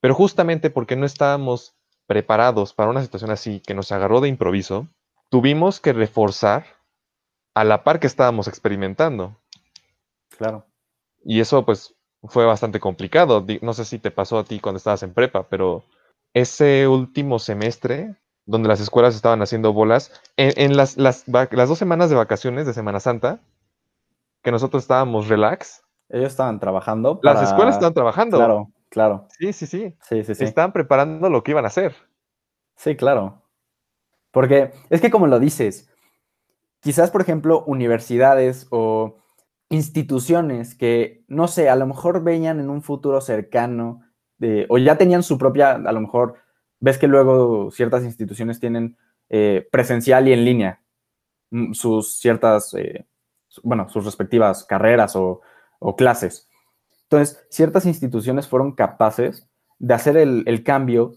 Pero 0.00 0.16
justamente 0.16 0.70
porque 0.70 0.96
no 0.96 1.06
estábamos 1.06 1.76
preparados 2.08 2.74
para 2.74 2.90
una 2.90 3.02
situación 3.02 3.30
así 3.30 3.60
que 3.60 3.74
nos 3.74 3.92
agarró 3.92 4.20
de 4.20 4.28
improviso, 4.28 4.88
tuvimos 5.34 5.80
que 5.80 5.92
reforzar 5.92 6.64
a 7.54 7.64
la 7.64 7.82
par 7.82 7.98
que 7.98 8.06
estábamos 8.06 8.46
experimentando. 8.46 9.36
Claro. 10.38 10.64
Y 11.24 11.40
eso 11.40 11.64
pues 11.64 11.96
fue 12.22 12.46
bastante 12.46 12.78
complicado. 12.78 13.44
No 13.60 13.72
sé 13.72 13.84
si 13.84 13.98
te 13.98 14.12
pasó 14.12 14.38
a 14.38 14.44
ti 14.44 14.60
cuando 14.60 14.76
estabas 14.76 15.02
en 15.02 15.12
prepa, 15.12 15.48
pero 15.48 15.82
ese 16.34 16.86
último 16.86 17.40
semestre 17.40 18.14
donde 18.46 18.68
las 18.68 18.78
escuelas 18.78 19.16
estaban 19.16 19.42
haciendo 19.42 19.72
bolas, 19.72 20.12
en, 20.36 20.76
las, 20.76 20.96
las, 20.98 21.24
dos 21.26 21.78
semanas 21.78 22.10
de 22.10 22.14
vacaciones 22.14 22.64
de 22.64 22.72
Semana 22.72 23.00
Santa, 23.00 23.40
que 24.40 24.52
nosotros 24.52 24.84
estábamos 24.84 25.26
relax. 25.26 25.82
Ellos 26.10 26.28
estaban 26.28 26.60
trabajando. 26.60 27.18
Las 27.24 27.42
escuelas 27.42 27.74
estaban 27.74 27.94
trabajando. 27.94 28.36
Claro, 28.36 28.70
claro. 28.88 29.26
Sí, 29.36 29.52
sí, 29.52 29.66
sí. 29.66 29.96
Sí, 30.00 30.22
sí, 30.22 30.36
sí. 30.36 30.44
Estaban 30.44 30.72
preparando 30.72 31.28
lo 31.28 31.42
que 31.42 31.50
iban 31.50 31.64
a 31.64 31.68
hacer. 31.68 31.96
Sí, 32.76 32.94
claro. 32.94 33.43
Porque 34.34 34.72
es 34.90 35.00
que 35.00 35.10
como 35.10 35.26
lo 35.26 35.40
dices, 35.40 35.88
quizás, 36.80 37.10
por 37.10 37.22
ejemplo, 37.22 37.64
universidades 37.64 38.66
o 38.70 39.16
instituciones 39.70 40.74
que, 40.74 41.24
no 41.28 41.48
sé, 41.48 41.70
a 41.70 41.76
lo 41.76 41.86
mejor 41.86 42.22
veían 42.22 42.60
en 42.60 42.68
un 42.68 42.82
futuro 42.82 43.22
cercano, 43.22 44.02
o 44.68 44.78
ya 44.78 44.98
tenían 44.98 45.22
su 45.22 45.38
propia, 45.38 45.72
a 45.72 45.92
lo 45.92 46.00
mejor, 46.00 46.34
ves 46.80 46.98
que 46.98 47.08
luego 47.08 47.70
ciertas 47.70 48.04
instituciones 48.04 48.60
tienen 48.60 48.98
eh, 49.30 49.66
presencial 49.72 50.28
y 50.28 50.32
en 50.32 50.44
línea 50.44 50.82
mm, 51.50 51.72
sus 51.72 52.18
ciertas, 52.18 52.74
eh, 52.74 53.06
bueno, 53.62 53.88
sus 53.88 54.04
respectivas 54.04 54.64
carreras 54.64 55.16
o, 55.16 55.40
clases. 55.96 56.48
Entonces, 57.02 57.44
ciertas 57.50 57.84
instituciones 57.84 58.48
fueron 58.48 58.72
capaces 58.72 59.48
de 59.78 59.94
hacer 59.94 60.16
el, 60.16 60.62
cambio. 60.64 61.12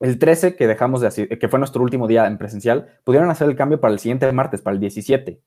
El 0.00 0.18
13, 0.18 0.56
que 0.56 0.66
dejamos 0.66 1.02
de 1.02 1.38
que 1.38 1.48
fue 1.48 1.58
nuestro 1.58 1.82
último 1.82 2.08
día 2.08 2.26
en 2.26 2.38
presencial, 2.38 2.98
pudieron 3.04 3.30
hacer 3.30 3.48
el 3.48 3.56
cambio 3.56 3.80
para 3.80 3.92
el 3.92 3.98
siguiente 3.98 4.30
martes, 4.32 4.62
para 4.62 4.74
el 4.74 4.80
17. 4.80 5.42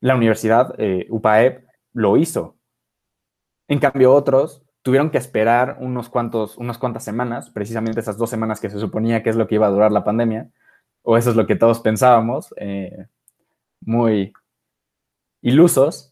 La 0.00 0.16
universidad, 0.16 0.74
eh, 0.78 1.06
UPAEP, 1.08 1.64
lo 1.94 2.18
hizo. 2.18 2.56
En 3.68 3.78
cambio, 3.78 4.12
otros 4.12 4.62
tuvieron 4.82 5.10
que 5.10 5.18
esperar 5.18 5.78
unos 5.80 6.10
cuantos, 6.10 6.58
unas 6.58 6.76
cuantas 6.76 7.04
semanas, 7.04 7.50
precisamente 7.50 8.00
esas 8.00 8.18
dos 8.18 8.28
semanas 8.28 8.60
que 8.60 8.68
se 8.68 8.78
suponía 8.78 9.22
que 9.22 9.30
es 9.30 9.36
lo 9.36 9.46
que 9.46 9.54
iba 9.54 9.66
a 9.66 9.70
durar 9.70 9.92
la 9.92 10.04
pandemia, 10.04 10.50
o 11.02 11.16
eso 11.16 11.30
es 11.30 11.36
lo 11.36 11.46
que 11.46 11.56
todos 11.56 11.80
pensábamos, 11.80 12.52
eh, 12.58 13.06
muy 13.80 14.32
ilusos, 15.40 16.11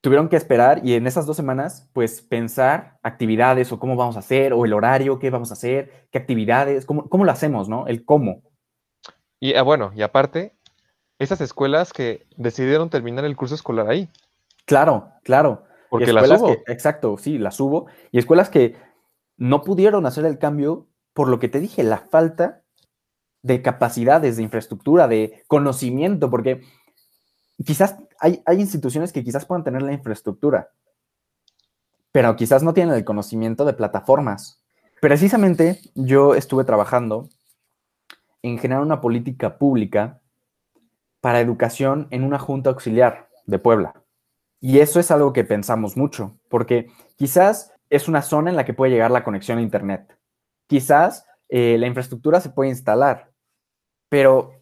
tuvieron 0.00 0.28
que 0.28 0.36
esperar 0.36 0.80
y 0.84 0.94
en 0.94 1.06
esas 1.06 1.26
dos 1.26 1.36
semanas, 1.36 1.88
pues 1.92 2.22
pensar 2.22 2.98
actividades 3.02 3.70
o 3.72 3.78
cómo 3.78 3.96
vamos 3.96 4.16
a 4.16 4.20
hacer, 4.20 4.52
o 4.52 4.64
el 4.64 4.72
horario, 4.72 5.18
qué 5.18 5.30
vamos 5.30 5.50
a 5.50 5.54
hacer, 5.54 6.08
qué 6.10 6.18
actividades, 6.18 6.86
cómo, 6.86 7.08
cómo 7.08 7.24
lo 7.24 7.32
hacemos, 7.32 7.68
¿no? 7.68 7.86
El 7.86 8.04
cómo. 8.04 8.42
Y 9.38 9.54
ah, 9.54 9.62
bueno, 9.62 9.92
y 9.94 10.02
aparte, 10.02 10.54
esas 11.18 11.40
escuelas 11.40 11.92
que 11.92 12.26
decidieron 12.36 12.90
terminar 12.90 13.24
el 13.24 13.36
curso 13.36 13.54
escolar 13.54 13.88
ahí. 13.88 14.08
Claro, 14.64 15.12
claro. 15.22 15.64
Porque 15.90 16.12
las 16.12 16.30
hubo. 16.30 16.52
exacto, 16.66 17.16
sí, 17.18 17.38
las 17.38 17.58
hubo. 17.58 17.86
Y 18.12 18.18
escuelas 18.18 18.48
que 18.48 18.76
no 19.36 19.62
pudieron 19.62 20.06
hacer 20.06 20.24
el 20.24 20.38
cambio 20.38 20.86
por 21.12 21.28
lo 21.28 21.38
que 21.40 21.48
te 21.48 21.58
dije, 21.58 21.82
la 21.82 21.98
falta 21.98 22.62
de 23.42 23.62
capacidades, 23.62 24.36
de 24.36 24.42
infraestructura, 24.42 25.08
de 25.08 25.42
conocimiento, 25.48 26.30
porque 26.30 26.60
quizás 27.64 27.96
hay, 28.18 28.42
hay 28.46 28.60
instituciones 28.60 29.12
que 29.12 29.24
quizás 29.24 29.44
puedan 29.46 29.64
tener 29.64 29.82
la 29.82 29.92
infraestructura, 29.92 30.70
pero 32.12 32.34
quizás 32.36 32.62
no 32.62 32.74
tienen 32.74 32.94
el 32.94 33.04
conocimiento 33.04 33.64
de 33.64 33.72
plataformas. 33.72 34.62
Precisamente 35.00 35.80
yo 35.94 36.34
estuve 36.34 36.64
trabajando 36.64 37.28
en 38.42 38.58
generar 38.58 38.82
una 38.82 39.00
política 39.00 39.58
pública 39.58 40.20
para 41.20 41.40
educación 41.40 42.08
en 42.10 42.24
una 42.24 42.38
junta 42.38 42.70
auxiliar 42.70 43.28
de 43.46 43.58
Puebla. 43.58 43.94
Y 44.60 44.80
eso 44.80 45.00
es 45.00 45.10
algo 45.10 45.32
que 45.32 45.44
pensamos 45.44 45.96
mucho, 45.96 46.38
porque 46.48 46.90
quizás 47.16 47.72
es 47.88 48.08
una 48.08 48.22
zona 48.22 48.50
en 48.50 48.56
la 48.56 48.64
que 48.64 48.74
puede 48.74 48.92
llegar 48.92 49.10
la 49.10 49.24
conexión 49.24 49.58
a 49.58 49.62
Internet. 49.62 50.18
Quizás 50.66 51.26
eh, 51.48 51.76
la 51.78 51.86
infraestructura 51.86 52.40
se 52.40 52.50
puede 52.50 52.70
instalar, 52.70 53.32
pero 54.08 54.52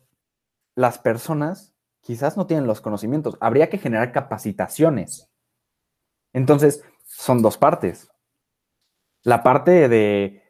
las 0.75 0.99
personas 0.99 1.75
quizás 2.09 2.39
no 2.39 2.47
tienen 2.47 2.67
los 2.67 2.81
conocimientos. 2.81 3.37
Habría 3.39 3.69
que 3.69 3.77
generar 3.77 4.13
capacitaciones. 4.13 5.29
Entonces, 6.33 6.83
son 7.05 7.43
dos 7.43 7.59
partes. 7.59 8.11
La 9.25 9.43
parte 9.43 9.91
de, 9.91 10.43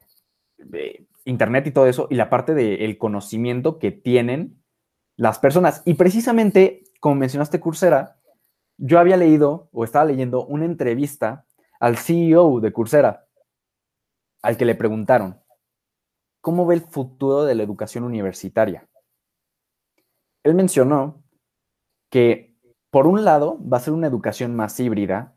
Internet 1.25 1.67
y 1.67 1.73
todo 1.73 1.89
eso, 1.89 2.07
y 2.11 2.15
la 2.15 2.31
parte 2.31 2.55
del 2.55 2.97
conocimiento 2.97 3.81
que 3.81 3.91
tienen 3.91 4.63
las 5.17 5.41
personas. 5.41 5.83
Y 5.85 5.95
precisamente, 5.95 6.85
como 7.01 7.17
mencionaste 7.17 7.59
Coursera, 7.59 8.21
yo 8.77 9.01
había 9.01 9.17
leído 9.17 9.69
o 9.73 9.83
estaba 9.83 10.05
leyendo 10.05 10.47
una 10.47 10.65
entrevista 10.65 11.45
al 11.81 11.97
CEO 11.97 12.61
de 12.61 12.73
Coursera, 12.73 13.27
al 14.43 14.57
que 14.57 14.65
le 14.65 14.77
preguntaron, 14.77 15.43
¿cómo 16.41 16.67
ve 16.67 16.77
el 16.77 16.83
futuro 16.83 17.43
de 17.43 17.57
la 17.57 17.65
educación 17.65 18.05
universitaria? 18.05 18.89
Él 20.45 20.55
mencionó 20.55 21.25
que, 22.11 22.55
por 22.91 23.07
un 23.07 23.25
lado, 23.25 23.59
va 23.61 23.79
a 23.79 23.81
ser 23.81 23.93
una 23.93 24.07
educación 24.07 24.57
más 24.57 24.79
híbrida, 24.81 25.35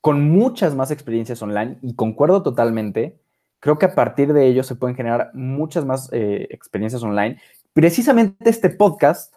con 0.00 0.30
muchas 0.30 0.74
más 0.74 0.90
experiencias 0.90 1.42
online, 1.42 1.78
y 1.82 1.94
concuerdo 1.94 2.42
totalmente, 2.42 3.20
creo 3.60 3.78
que 3.78 3.86
a 3.86 3.94
partir 3.94 4.32
de 4.32 4.46
ello 4.46 4.62
se 4.62 4.76
pueden 4.76 4.96
generar 4.96 5.30
muchas 5.34 5.84
más 5.84 6.08
eh, 6.12 6.46
experiencias 6.50 7.02
online. 7.02 7.40
Precisamente 7.72 8.48
este 8.48 8.70
podcast 8.70 9.34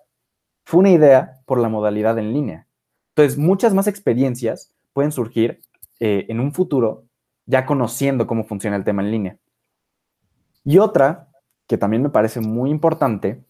fue 0.66 0.82
una 0.82 0.92
idea 0.92 1.42
por 1.46 1.60
la 1.60 1.70
modalidad 1.70 2.18
en 2.20 2.34
línea. 2.34 2.68
Entonces, 3.16 3.38
muchas 3.38 3.74
más 3.74 3.88
experiencias 3.88 4.72
pueden 4.94 5.12
surgir 5.12 5.62
eh, 6.00 6.25
en 6.30 6.40
un 6.40 6.54
futuro 6.54 7.06
ya 7.46 7.66
conociendo 7.66 8.28
cómo 8.28 8.44
funciona 8.44 8.78
el 8.78 8.84
tema 8.84 9.01
en 9.01 9.12
línea. 9.12 9.38
Y 10.63 10.78
otra, 10.78 11.30
que 11.68 11.78
también 11.78 12.04
me 12.04 12.10
parece 12.10 12.40
muy 12.40 12.70
importante, 12.70 13.44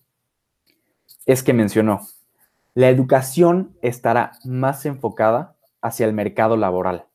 es 1.25 1.43
que 1.43 1.53
mencionó, 1.53 2.01
la 2.73 2.89
educación 2.89 3.75
estará 3.81 4.33
más 4.45 4.85
enfocada 4.85 5.57
hacia 5.81 6.05
el 6.05 6.13
mercado 6.13 6.57
laboral. 6.57 7.07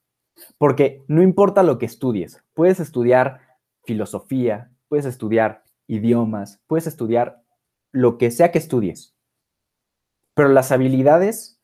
Porque 0.59 1.03
no 1.09 1.23
importa 1.23 1.63
lo 1.63 1.79
que 1.79 1.87
estudies, 1.87 2.45
puedes 2.53 2.79
estudiar 2.81 3.41
filosofía, 3.85 4.71
puedes 4.89 5.07
estudiar 5.07 5.63
idiomas, 5.87 6.61
puedes 6.67 6.87
estudiar 6.87 7.43
lo 7.93 8.19
que 8.19 8.31
sea 8.31 8.53
que 8.53 8.59
estudies. 8.59 9.15
Pero 10.35 10.49
las 10.51 10.73
habilidades 10.73 11.59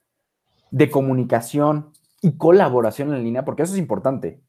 de 0.71 0.91
comunicación 0.91 1.93
y 2.23 2.39
colaboración 2.39 3.13
en 3.13 3.23
línea, 3.23 3.45
porque 3.45 3.63
eso 3.63 3.75
es 3.75 3.79
importante. 3.79 4.41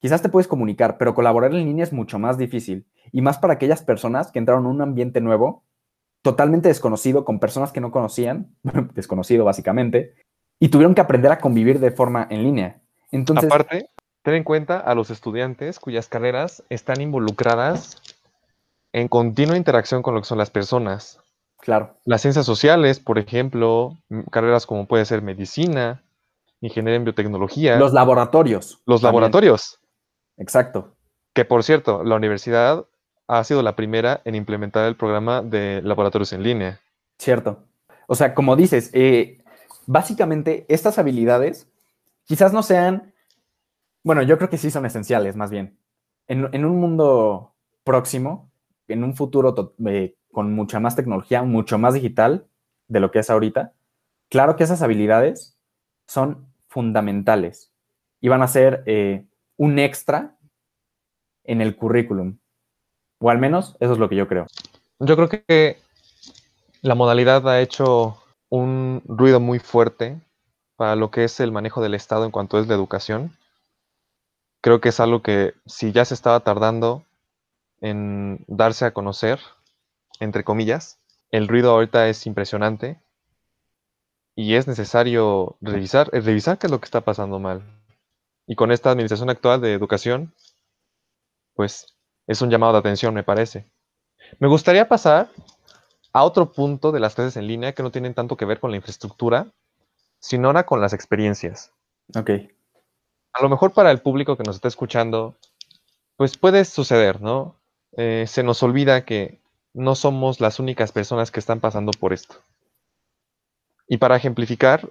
Quizás 0.00 0.20
te 0.20 0.28
puedes 0.28 0.48
comunicar, 0.48 0.98
pero 0.98 1.14
colaborar 1.14 1.54
en 1.54 1.64
línea 1.64 1.84
es 1.84 1.92
mucho 1.92 2.18
más 2.18 2.36
difícil. 2.36 2.86
Y 3.12 3.22
más 3.22 3.38
para 3.38 3.54
aquellas 3.54 3.82
personas 3.82 4.30
que 4.32 4.38
entraron 4.40 4.64
en 4.64 4.72
un 4.72 4.82
ambiente 4.82 5.20
nuevo, 5.20 5.64
totalmente 6.22 6.68
desconocido, 6.68 7.24
con 7.24 7.40
personas 7.40 7.72
que 7.72 7.80
no 7.80 7.90
conocían, 7.90 8.54
desconocido 8.94 9.44
básicamente, 9.44 10.14
y 10.58 10.68
tuvieron 10.68 10.94
que 10.94 11.00
aprender 11.00 11.32
a 11.32 11.38
convivir 11.38 11.80
de 11.80 11.90
forma 11.90 12.26
en 12.30 12.44
línea. 12.44 12.80
Entonces, 13.10 13.50
Aparte, 13.50 13.90
ten 14.22 14.34
en 14.34 14.44
cuenta 14.44 14.78
a 14.78 14.94
los 14.94 15.10
estudiantes 15.10 15.78
cuyas 15.78 16.08
carreras 16.08 16.62
están 16.70 17.00
involucradas 17.00 18.00
en 18.92 19.08
continua 19.08 19.56
interacción 19.56 20.02
con 20.02 20.14
lo 20.14 20.20
que 20.20 20.26
son 20.26 20.38
las 20.38 20.50
personas. 20.50 21.18
Claro. 21.58 21.96
Las 22.04 22.22
ciencias 22.22 22.46
sociales, 22.46 23.00
por 23.00 23.18
ejemplo, 23.18 23.98
carreras 24.30 24.66
como 24.66 24.86
puede 24.86 25.04
ser 25.04 25.22
medicina, 25.22 26.02
ingeniería 26.60 26.96
en 26.96 27.04
biotecnología. 27.04 27.76
Los 27.76 27.92
laboratorios. 27.92 28.82
Los 28.86 29.00
también. 29.00 29.22
laboratorios. 29.22 29.80
Exacto. 30.36 30.96
Que 31.34 31.44
por 31.44 31.62
cierto, 31.62 32.04
la 32.04 32.16
universidad 32.16 32.86
ha 33.38 33.44
sido 33.44 33.62
la 33.62 33.76
primera 33.76 34.20
en 34.24 34.34
implementar 34.34 34.86
el 34.86 34.96
programa 34.96 35.40
de 35.42 35.80
laboratorios 35.82 36.32
en 36.34 36.42
línea. 36.42 36.80
Cierto. 37.18 37.64
O 38.06 38.14
sea, 38.14 38.34
como 38.34 38.56
dices, 38.56 38.90
eh, 38.92 39.42
básicamente 39.86 40.66
estas 40.68 40.98
habilidades 40.98 41.66
quizás 42.24 42.52
no 42.52 42.62
sean, 42.62 43.14
bueno, 44.04 44.22
yo 44.22 44.36
creo 44.36 44.50
que 44.50 44.58
sí 44.58 44.70
son 44.70 44.84
esenciales 44.84 45.34
más 45.34 45.50
bien. 45.50 45.78
En, 46.28 46.64
un 46.64 46.80
mundo 46.80 47.54
próximo, 47.84 48.50
en 48.88 49.02
un 49.02 49.16
futuro 49.16 49.74
eh, 49.86 50.14
con 50.30 50.54
mucha 50.54 50.78
más 50.78 50.94
tecnología, 50.94 51.42
mucho 51.42 51.78
más 51.78 51.94
digital 51.94 52.46
de 52.88 53.00
lo 53.00 53.10
que 53.10 53.20
es 53.20 53.30
ahorita, 53.30 53.72
claro 54.28 54.56
que 54.56 54.64
esas 54.64 54.82
habilidades 54.82 55.56
son 56.06 56.46
fundamentales 56.68 57.72
y 58.20 58.28
van 58.28 58.42
a 58.42 58.48
ser 58.48 58.82
eh, 58.86 59.26
un 59.56 59.78
extra 59.78 60.36
en 61.44 61.60
el 61.60 61.76
currículum. 61.76 62.38
O 63.22 63.30
al 63.30 63.38
menos 63.38 63.76
eso 63.78 63.92
es 63.92 63.98
lo 63.98 64.08
que 64.08 64.16
yo 64.16 64.26
creo. 64.26 64.48
Yo 64.98 65.14
creo 65.14 65.28
que 65.28 65.78
la 66.82 66.96
modalidad 66.96 67.48
ha 67.48 67.60
hecho 67.60 68.20
un 68.48 69.00
ruido 69.06 69.38
muy 69.38 69.60
fuerte 69.60 70.20
para 70.74 70.96
lo 70.96 71.12
que 71.12 71.22
es 71.22 71.38
el 71.38 71.52
manejo 71.52 71.80
del 71.80 71.94
Estado 71.94 72.24
en 72.24 72.32
cuanto 72.32 72.58
es 72.58 72.66
la 72.66 72.74
educación. 72.74 73.38
Creo 74.60 74.80
que 74.80 74.88
es 74.88 74.98
algo 74.98 75.22
que 75.22 75.54
si 75.66 75.92
ya 75.92 76.04
se 76.04 76.14
estaba 76.14 76.40
tardando 76.40 77.04
en 77.80 78.44
darse 78.48 78.86
a 78.86 78.92
conocer, 78.92 79.38
entre 80.18 80.42
comillas, 80.42 80.98
el 81.30 81.46
ruido 81.46 81.70
ahorita 81.70 82.08
es 82.08 82.26
impresionante 82.26 83.00
y 84.34 84.56
es 84.56 84.66
necesario 84.66 85.56
revisar, 85.60 86.10
eh, 86.12 86.20
revisar 86.20 86.58
qué 86.58 86.66
es 86.66 86.72
lo 86.72 86.80
que 86.80 86.86
está 86.86 87.02
pasando 87.02 87.38
mal. 87.38 87.62
Y 88.48 88.56
con 88.56 88.72
esta 88.72 88.90
administración 88.90 89.30
actual 89.30 89.60
de 89.60 89.74
educación, 89.74 90.34
pues 91.54 91.94
es 92.26 92.42
un 92.42 92.50
llamado 92.50 92.74
de 92.74 92.78
atención, 92.80 93.14
me 93.14 93.22
parece. 93.22 93.66
Me 94.38 94.48
gustaría 94.48 94.88
pasar 94.88 95.30
a 96.12 96.24
otro 96.24 96.52
punto 96.52 96.92
de 96.92 97.00
las 97.00 97.14
clases 97.14 97.36
en 97.36 97.46
línea 97.46 97.72
que 97.72 97.82
no 97.82 97.90
tienen 97.90 98.14
tanto 98.14 98.36
que 98.36 98.44
ver 98.44 98.60
con 98.60 98.70
la 98.70 98.76
infraestructura, 98.76 99.46
sino 100.20 100.48
ahora 100.48 100.64
con 100.64 100.80
las 100.80 100.92
experiencias. 100.92 101.72
Ok. 102.14 102.30
A 103.32 103.42
lo 103.42 103.48
mejor 103.48 103.72
para 103.72 103.90
el 103.90 104.00
público 104.00 104.36
que 104.36 104.44
nos 104.44 104.56
está 104.56 104.68
escuchando, 104.68 105.36
pues 106.16 106.36
puede 106.36 106.64
suceder, 106.64 107.20
¿no? 107.20 107.56
Eh, 107.96 108.26
se 108.28 108.42
nos 108.42 108.62
olvida 108.62 109.04
que 109.04 109.40
no 109.74 109.94
somos 109.94 110.40
las 110.40 110.58
únicas 110.58 110.92
personas 110.92 111.30
que 111.30 111.40
están 111.40 111.60
pasando 111.60 111.92
por 111.92 112.12
esto. 112.12 112.36
Y 113.88 113.96
para 113.96 114.16
ejemplificar, 114.16 114.90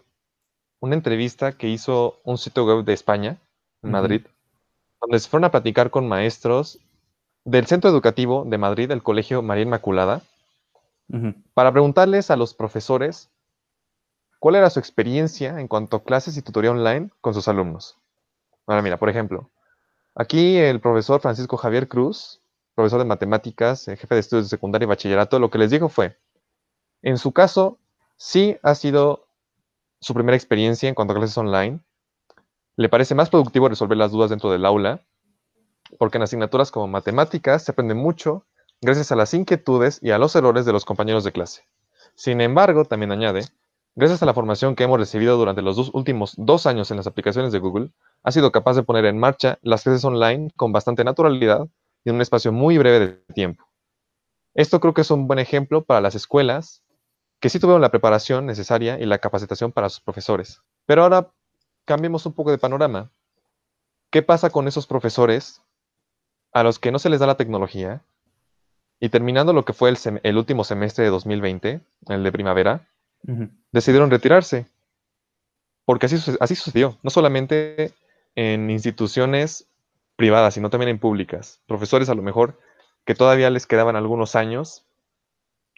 una 0.80 0.96
entrevista 0.96 1.54
que 1.54 1.68
hizo 1.68 2.20
un 2.24 2.38
sitio 2.38 2.66
web 2.66 2.84
de 2.84 2.94
España, 2.94 3.38
en. 3.84 3.92
Madrid, 3.92 4.26
donde 5.00 5.20
se 5.20 5.30
fueron 5.30 5.46
a 5.46 5.52
platicar 5.52 5.92
con 5.92 6.08
maestros 6.08 6.80
del 7.44 7.66
centro 7.66 7.90
educativo 7.90 8.46
de 8.48 8.58
Madrid, 8.58 8.92
el 8.92 9.04
Colegio 9.04 9.42
María 9.42 9.64
Inmaculada, 9.64 10.22
para 11.54 11.72
preguntarles 11.72 12.32
a 12.32 12.38
los 12.38 12.54
profesores 12.54 13.30
cuál 14.40 14.56
era 14.56 14.70
su 14.70 14.80
experiencia 14.80 15.60
en 15.60 15.68
cuanto 15.68 15.98
a 15.98 16.04
clases 16.04 16.38
y 16.38 16.42
tutoría 16.42 16.72
online 16.72 17.10
con 17.20 17.34
sus 17.34 17.48
alumnos. 17.48 17.98
Ahora 18.66 18.82
mira, 18.82 18.98
por 18.98 19.10
ejemplo, 19.10 19.50
aquí 20.16 20.58
el 20.58 20.80
profesor 20.80 21.20
Francisco 21.20 21.58
Javier 21.58 21.90
Cruz, 21.90 22.42
profesor 22.76 23.00
de 23.00 23.06
matemáticas, 23.06 23.88
eh, 23.88 23.98
jefe 23.98 24.16
de 24.16 24.22
estudios 24.22 24.46
de 24.46 24.50
secundaria 24.50 24.86
y 24.86 24.88
bachillerato, 24.88 25.38
lo 25.38 25.50
que 25.50 25.58
les 25.58 25.72
dijo 25.72 25.90
fue, 25.90 26.18
en 27.02 27.18
su 27.18 27.34
caso, 27.34 27.78
sí 28.16 28.58
ha 28.64 28.76
sido 28.76 29.28
su 30.00 30.14
primera 30.14 30.38
experiencia 30.38 30.88
en 30.88 30.96
cuanto 30.96 31.14
a 31.14 31.18
clases 31.18 31.38
online. 31.38 31.80
Le 32.78 32.90
parece 32.90 33.16
más 33.16 33.30
productivo 33.30 33.70
resolver 33.70 33.98
las 33.98 34.12
dudas 34.12 34.30
dentro 34.30 34.52
del 34.52 34.66
aula, 34.66 35.02
porque 35.98 36.18
en 36.18 36.24
asignaturas 36.24 36.72
como 36.72 36.88
matemáticas 36.88 37.64
se 37.64 37.72
aprende 37.72 37.94
mucho 37.94 38.46
gracias 38.82 39.12
a 39.12 39.16
las 39.16 39.34
inquietudes 39.34 40.00
y 40.02 40.12
a 40.12 40.18
los 40.18 40.36
errores 40.36 40.66
de 40.66 40.74
los 40.74 40.86
compañeros 40.86 41.24
de 41.24 41.32
clase. 41.32 41.64
Sin 42.16 42.42
embargo, 42.42 42.86
también 42.86 43.12
añade, 43.12 43.46
gracias 43.96 44.24
a 44.24 44.26
la 44.26 44.34
formación 44.34 44.76
que 44.76 44.84
hemos 44.84 45.00
recibido 45.00 45.38
durante 45.38 45.62
los 45.62 45.76
dos 45.76 45.92
últimos 45.94 46.34
dos 46.38 46.66
años 46.66 46.92
en 46.92 46.98
las 46.98 47.08
aplicaciones 47.08 47.52
de 47.52 47.60
Google, 47.60 47.92
ha 48.24 48.32
sido 48.32 48.52
capaz 48.52 48.76
de 48.76 48.84
poner 48.84 49.06
en 49.06 49.20
marcha 49.20 49.60
las 49.62 49.84
clases 49.84 50.04
online 50.04 50.52
con 50.56 50.72
bastante 50.72 51.04
naturalidad 51.04 51.68
y 52.04 52.10
en 52.10 52.16
un 52.16 52.22
espacio 52.22 52.52
muy 52.52 52.78
breve 52.78 53.00
de 53.00 53.34
tiempo. 53.34 53.66
Esto 54.54 54.80
creo 54.80 54.94
que 54.94 55.02
es 55.02 55.12
un 55.12 55.28
buen 55.28 55.40
ejemplo 55.40 55.84
para 55.84 56.02
las 56.02 56.16
escuelas 56.16 56.82
que 57.40 57.50
sí 57.50 57.60
tuvieron 57.60 57.82
la 57.82 57.90
preparación 57.90 58.46
necesaria 58.46 59.00
y 59.00 59.06
la 59.06 59.18
capacitación 59.18 59.72
para 59.72 59.90
sus 59.90 60.02
profesores. 60.02 60.62
Pero 60.86 61.04
ahora 61.04 61.32
cambiemos 61.86 62.26
un 62.26 62.34
poco 62.34 62.52
de 62.52 62.58
panorama. 62.58 63.12
¿Qué 64.12 64.22
pasa 64.22 64.50
con 64.50 64.68
esos 64.68 64.86
profesores 64.86 65.62
a 66.54 66.64
los 66.64 66.80
que 66.80 66.92
no 66.92 67.00
se 67.00 67.10
les 67.10 67.20
da 67.20 67.28
la 67.28 67.38
tecnología 67.38 68.02
y 69.00 69.10
terminando 69.10 69.54
lo 69.54 69.66
que 69.66 69.74
fue 69.74 69.94
el, 70.24 70.38
último 70.38 70.64
semestre 70.64 71.04
de 71.04 71.10
2020, 71.10 71.82
el 72.08 72.24
de 72.24 72.32
primavera, 72.32 72.88
decidieron 73.72 74.12
retirarse? 74.12 74.68
Porque 75.86 76.06
así, 76.06 76.18
así 76.40 76.56
sucedió, 76.56 76.98
no 77.02 77.10
solamente 77.10 77.94
en 78.36 78.70
instituciones 78.70 79.68
privadas, 80.16 80.54
sino 80.54 80.70
también 80.70 80.90
en 80.90 81.00
públicas. 81.00 81.60
Profesores 81.68 82.10
a 82.10 82.16
lo 82.16 82.22
mejor 82.22 82.60
que 83.06 83.16
todavía 83.16 83.50
les 83.50 83.66
quedaban 83.66 83.96
algunos 83.96 84.36
años 84.36 84.86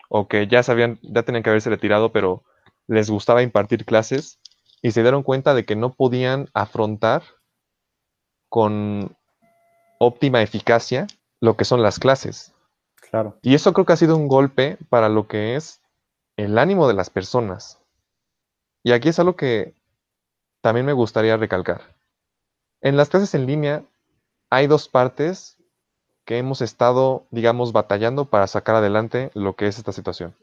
o 0.10 0.28
que 0.28 0.48
ya 0.48 0.64
sabían, 0.64 1.00
ya 1.02 1.24
tenían 1.24 1.44
que 1.44 1.50
haberse 1.50 1.70
retirado, 1.70 2.12
pero 2.12 2.44
les 2.88 3.10
gustaba 3.10 3.42
impartir 3.42 3.86
clases 3.86 4.40
y 4.82 4.92
se 4.92 5.02
dieron 5.02 5.24
cuenta 5.24 5.54
de 5.54 5.66
que 5.66 5.76
no 5.76 5.94
podían 5.94 6.50
afrontar 6.54 7.24
con 8.50 9.16
óptima 10.06 10.42
eficacia 10.42 11.08
lo 11.40 11.56
que 11.58 11.66
son 11.66 11.82
las 11.82 12.00
clases. 12.00 12.54
Claro. 13.10 13.38
Y 13.42 13.56
eso 13.56 13.74
creo 13.74 13.86
que 13.86 13.94
ha 13.94 13.98
sido 13.98 14.16
un 14.16 14.28
golpe 14.28 14.78
para 14.90 15.10
lo 15.10 15.28
que 15.28 15.56
es 15.56 15.82
el 16.38 16.58
ánimo 16.58 16.88
de 16.88 16.94
las 16.94 17.10
personas. 17.10 17.80
Y 18.84 18.92
aquí 18.92 19.10
es 19.10 19.20
algo 19.20 19.36
que 19.36 19.76
también 20.62 20.86
me 20.86 20.94
gustaría 20.94 21.38
recalcar. 21.38 21.82
En 22.82 22.98
las 22.98 23.10
clases 23.10 23.34
en 23.36 23.46
línea 23.46 23.84
hay 24.50 24.68
dos 24.68 24.88
partes 24.90 25.58
que 26.26 26.38
hemos 26.38 26.62
estado, 26.62 27.26
digamos, 27.32 27.72
batallando 27.74 28.26
para 28.26 28.48
sacar 28.48 28.76
adelante 28.76 29.30
lo 29.34 29.56
que 29.56 29.68
es 29.68 29.78
esta 29.78 29.92
situación. 29.92 30.36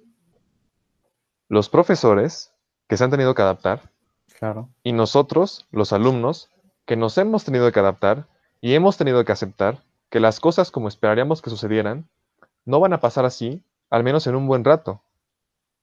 Los 1.49 1.69
profesores, 1.69 2.53
que 2.89 2.97
se 2.97 3.05
han 3.05 3.11
tenido 3.11 3.35
que 3.35 3.43
adaptar, 3.43 3.91
Claro. 4.39 4.69
y 4.83 4.93
nosotros, 4.93 5.67
los 5.71 5.93
alumnos, 5.93 6.49
que 6.87 6.97
nos 6.97 7.19
hemos 7.19 7.45
tenido 7.45 7.71
que 7.73 7.81
adaptar 7.81 8.27
y 8.61 8.75
hemos 8.75 8.97
tenido 8.97 9.25
que 9.25 9.33
aceptar 9.33 9.83
que 10.11 10.21
las 10.21 10.41
cosas 10.41 10.71
como 10.71 10.89
esperaríamos 10.89 11.41
que 11.41 11.51
sucedieran 11.51 12.09
no 12.65 12.81
van 12.81 12.93
a 12.93 13.01
pasar 13.01 13.25
así, 13.25 13.63
al 13.89 14.05
menos 14.05 14.27
en 14.27 14.35
un 14.35 14.47
buen 14.47 14.65
rato. 14.65 15.03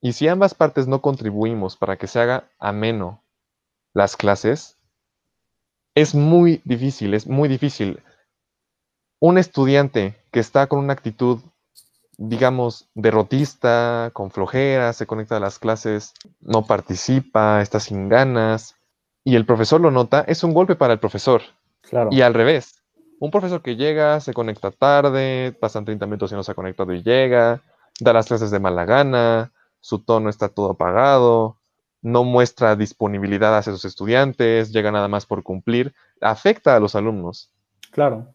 Y 0.01 0.13
si 0.13 0.27
ambas 0.27 0.53
partes 0.53 0.87
no 0.87 1.01
contribuimos 1.01 1.75
para 1.75 1.97
que 1.97 2.07
se 2.07 2.19
haga 2.19 2.49
ameno 2.59 3.23
las 3.93 4.15
clases, 4.15 4.77
es 5.95 6.13
muy 6.13 6.61
difícil, 6.65 7.15
es 7.15 7.25
muy 7.25 7.49
difícil. 7.49 8.03
Un 9.19 9.39
estudiante 9.39 10.15
que 10.31 10.39
está 10.39 10.67
con 10.67 10.79
una 10.79 10.93
actitud, 10.93 11.39
digamos, 12.17 12.87
derrotista, 12.93 14.11
con 14.13 14.29
flojera, 14.29 14.93
se 14.93 15.07
conecta 15.07 15.37
a 15.37 15.39
las 15.39 15.57
clases, 15.57 16.13
no 16.39 16.67
participa, 16.67 17.61
está 17.61 17.79
sin 17.79 18.09
ganas, 18.09 18.75
y 19.23 19.35
el 19.35 19.47
profesor 19.47 19.81
lo 19.81 19.89
nota, 19.89 20.21
es 20.21 20.43
un 20.43 20.53
golpe 20.53 20.75
para 20.75 20.93
el 20.93 20.99
profesor. 20.99 21.41
Claro. 21.89 22.09
Y 22.11 22.21
al 22.21 22.33
revés, 22.33 22.83
un 23.19 23.31
profesor 23.31 23.61
que 23.61 23.75
llega, 23.75 24.19
se 24.19 24.33
conecta 24.33 24.71
tarde, 24.71 25.55
pasan 25.59 25.85
30 25.85 26.05
minutos 26.05 26.31
y 26.31 26.35
no 26.35 26.43
se 26.43 26.51
ha 26.51 26.55
conectado 26.55 26.93
y 26.93 27.01
llega, 27.01 27.61
da 27.99 28.13
las 28.13 28.27
clases 28.27 28.51
de 28.51 28.59
mala 28.59 28.85
gana, 28.85 29.51
su 29.79 29.99
tono 29.99 30.29
está 30.29 30.49
todo 30.49 30.71
apagado, 30.71 31.57
no 32.01 32.23
muestra 32.23 32.75
disponibilidad 32.75 33.57
hacia 33.57 33.73
sus 33.73 33.85
estudiantes, 33.85 34.71
llega 34.71 34.91
nada 34.91 35.07
más 35.07 35.25
por 35.25 35.43
cumplir, 35.43 35.93
afecta 36.21 36.75
a 36.75 36.79
los 36.79 36.95
alumnos. 36.95 37.51
Claro. 37.91 38.27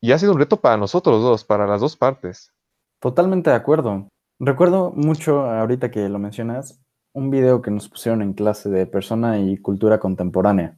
Y 0.00 0.12
ha 0.12 0.18
sido 0.18 0.32
un 0.32 0.38
reto 0.38 0.60
para 0.60 0.76
nosotros 0.76 1.22
dos, 1.22 1.44
para 1.44 1.66
las 1.66 1.80
dos 1.80 1.96
partes. 1.96 2.52
Totalmente 3.00 3.50
de 3.50 3.56
acuerdo. 3.56 4.08
Recuerdo 4.38 4.92
mucho, 4.92 5.42
ahorita 5.42 5.90
que 5.90 6.08
lo 6.08 6.18
mencionas, 6.18 6.80
un 7.12 7.30
video 7.30 7.62
que 7.62 7.70
nos 7.70 7.88
pusieron 7.88 8.20
en 8.20 8.32
clase 8.32 8.68
de 8.68 8.86
persona 8.86 9.38
y 9.38 9.58
cultura 9.58 10.00
contemporánea, 10.00 10.76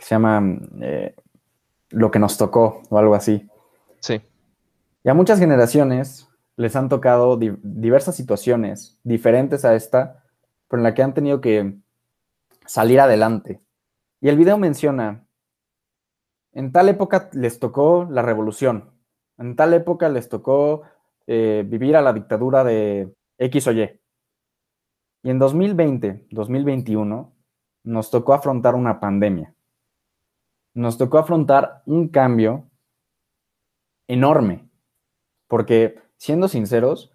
que 0.00 0.06
se 0.06 0.14
llama 0.14 0.42
eh, 0.80 1.14
Lo 1.90 2.10
que 2.10 2.18
nos 2.18 2.38
tocó 2.38 2.82
o 2.88 2.98
algo 2.98 3.14
así. 3.14 3.46
Sí, 4.00 4.18
Y 5.04 5.08
a 5.10 5.14
muchas 5.14 5.38
generaciones 5.38 6.26
les 6.56 6.74
han 6.74 6.88
tocado 6.88 7.36
di- 7.36 7.56
diversas 7.62 8.16
situaciones 8.16 8.98
diferentes 9.04 9.64
a 9.66 9.74
esta, 9.74 10.24
pero 10.68 10.80
en 10.80 10.84
la 10.84 10.94
que 10.94 11.02
han 11.02 11.12
tenido 11.12 11.40
que 11.42 11.76
salir 12.64 12.98
adelante. 13.00 13.60
Y 14.22 14.28
el 14.30 14.36
video 14.38 14.56
menciona, 14.56 15.26
en 16.52 16.72
tal 16.72 16.88
época 16.88 17.28
les 17.32 17.58
tocó 17.58 18.06
la 18.10 18.22
revolución, 18.22 18.90
en 19.38 19.54
tal 19.56 19.74
época 19.74 20.08
les 20.08 20.28
tocó 20.28 20.82
eh, 21.26 21.64
vivir 21.66 21.94
a 21.96 22.02
la 22.02 22.12
dictadura 22.14 22.64
de 22.64 23.12
X 23.38 23.66
o 23.66 23.72
Y. 23.72 24.00
Y 25.22 25.30
en 25.30 25.38
2020, 25.38 26.26
2021, 26.30 27.32
nos 27.84 28.10
tocó 28.10 28.32
afrontar 28.32 28.74
una 28.74 28.98
pandemia. 29.00 29.54
Nos 30.74 30.98
tocó 30.98 31.18
afrontar 31.18 31.82
un 31.86 32.08
cambio 32.08 32.70
enorme. 34.06 34.68
Porque, 35.48 36.00
siendo 36.16 36.48
sinceros, 36.48 37.12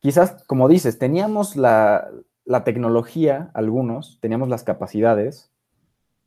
quizás, 0.00 0.44
como 0.44 0.68
dices, 0.68 0.98
teníamos 0.98 1.56
la, 1.56 2.10
la 2.44 2.64
tecnología, 2.64 3.50
algunos, 3.54 4.18
teníamos 4.20 4.48
las 4.48 4.64
capacidades 4.64 5.50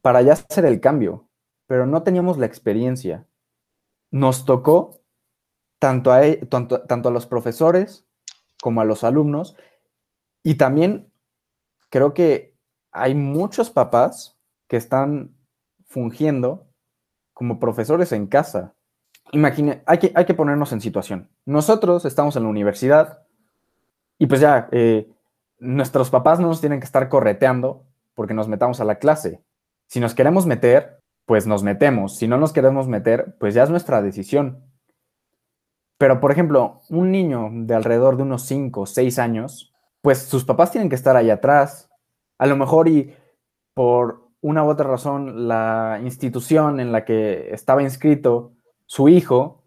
para 0.02 0.22
ya 0.22 0.34
hacer 0.34 0.66
el 0.66 0.80
cambio, 0.80 1.28
pero 1.66 1.86
no 1.86 2.04
teníamos 2.04 2.38
la 2.38 2.46
experiencia. 2.46 3.26
Nos 4.12 4.46
tocó 4.46 5.02
tanto 5.80 6.12
a, 6.12 6.26
e, 6.26 6.46
tanto, 6.46 6.82
tanto 6.82 7.10
a 7.10 7.12
los 7.12 7.26
profesores 7.26 8.06
como 8.62 8.82
a 8.82 8.86
los 8.86 9.04
alumnos 9.04 9.56
y 10.44 10.56
también 10.56 11.12
creo 11.90 12.14
que 12.14 12.58
hay 12.92 13.16
muchos 13.16 13.70
papás 13.70 14.38
que 14.68 14.78
están 14.78 15.36
fungiendo 15.90 16.68
como 17.34 17.60
profesores 17.60 18.12
en 18.12 18.28
casa. 18.28 18.76
Imagine, 19.32 19.84
hay 19.86 19.98
que, 19.98 20.12
hay 20.16 20.26
que 20.26 20.34
ponernos 20.34 20.72
en 20.72 20.82
situación. 20.82 21.30
Nosotros 21.46 22.06
estamos 22.06 22.36
en 22.36 22.44
la 22.44 22.50
universidad 22.50 23.24
y 24.18 24.28
pues 24.28 24.42
ya, 24.42 24.70
eh, 24.72 25.10
nuestros 25.60 26.10
papás 26.10 26.40
no 26.40 26.48
nos 26.48 26.62
tienen 26.62 26.80
que 26.80 26.86
estar 26.86 27.10
correteando 27.10 27.86
porque 28.14 28.34
nos 28.34 28.48
metamos 28.48 28.80
a 28.80 28.86
la 28.86 28.96
clase. 28.96 29.44
Si 29.88 30.00
nos 30.00 30.14
queremos 30.14 30.46
meter, 30.46 31.02
pues 31.26 31.48
nos 31.48 31.64
metemos. 31.64 32.18
Si 32.18 32.28
no 32.28 32.38
nos 32.38 32.54
queremos 32.54 32.88
meter, 32.88 33.36
pues 33.40 33.54
ya 33.54 33.64
es 33.64 33.70
nuestra 33.70 34.02
decisión. 34.02 34.64
Pero, 35.98 36.20
por 36.20 36.32
ejemplo, 36.32 36.82
un 36.90 37.12
niño 37.12 37.50
de 37.52 37.76
alrededor 37.76 38.18
de 38.18 38.24
unos 38.24 38.44
5 38.44 38.82
o 38.82 38.86
6 38.86 39.20
años, 39.20 39.74
pues 40.02 40.20
sus 40.20 40.46
papás 40.46 40.72
tienen 40.72 40.90
que 40.90 40.96
estar 40.96 41.16
ahí 41.16 41.30
atrás. 41.30 41.90
A 42.38 42.46
lo 42.46 42.56
mejor 42.56 42.88
y 42.88 43.14
por 43.74 44.29
una 44.42 44.64
u 44.64 44.70
otra 44.70 44.88
razón, 44.88 45.48
la 45.48 46.00
institución 46.04 46.80
en 46.80 46.92
la 46.92 47.06
que 47.06 47.54
estaba 47.54 47.84
inscrito 47.84 48.54
su 48.86 49.10
hijo 49.10 49.64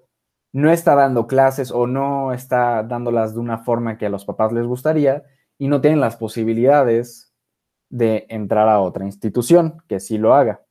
no 0.53 0.71
está 0.71 0.95
dando 0.95 1.27
clases 1.27 1.71
o 1.71 1.87
no 1.87 2.33
está 2.33 2.83
dándolas 2.83 3.35
de 3.35 3.41
una 3.41 3.59
forma 3.59 3.97
que 3.97 4.07
a 4.07 4.11
los 4.11 4.25
papás 4.25 4.53
les 4.53 4.67
gustaría 4.67 5.25
y 5.59 5.69
no 5.69 5.81
tienen 5.81 6.01
las 6.01 6.17
posibilidades 6.17 7.35
de 7.89 8.27
entrar 8.29 8.69
a 8.69 8.81
otra 8.81 9.05
institución 9.05 9.83
que 9.89 10.01
sí 10.01 10.19
lo 10.19 10.35
haga. 10.35 10.65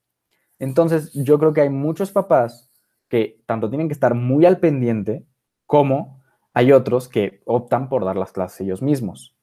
Entonces, 0.60 1.12
yo 1.14 1.40
creo 1.40 1.54
que 1.54 1.62
hay 1.62 1.70
muchos 1.70 2.12
papás 2.12 2.70
que 3.08 3.42
tanto 3.46 3.70
tienen 3.70 3.88
que 3.88 3.94
estar 3.94 4.16
muy 4.16 4.46
al 4.46 4.60
pendiente 4.60 5.26
como 5.66 6.22
hay 6.54 6.72
otros 6.72 7.08
que 7.08 7.42
optan 7.46 7.90
por 7.90 8.06
dar 8.06 8.18
las 8.18 8.32
clases 8.32 8.62
ellos 8.62 8.82
mismos. 8.82 9.36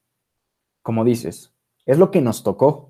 Como 0.81 1.03
dices, 1.03 1.53
es 1.85 1.97
lo 1.97 2.11
que 2.11 2.21
nos 2.21 2.43
tocó. 2.43 2.88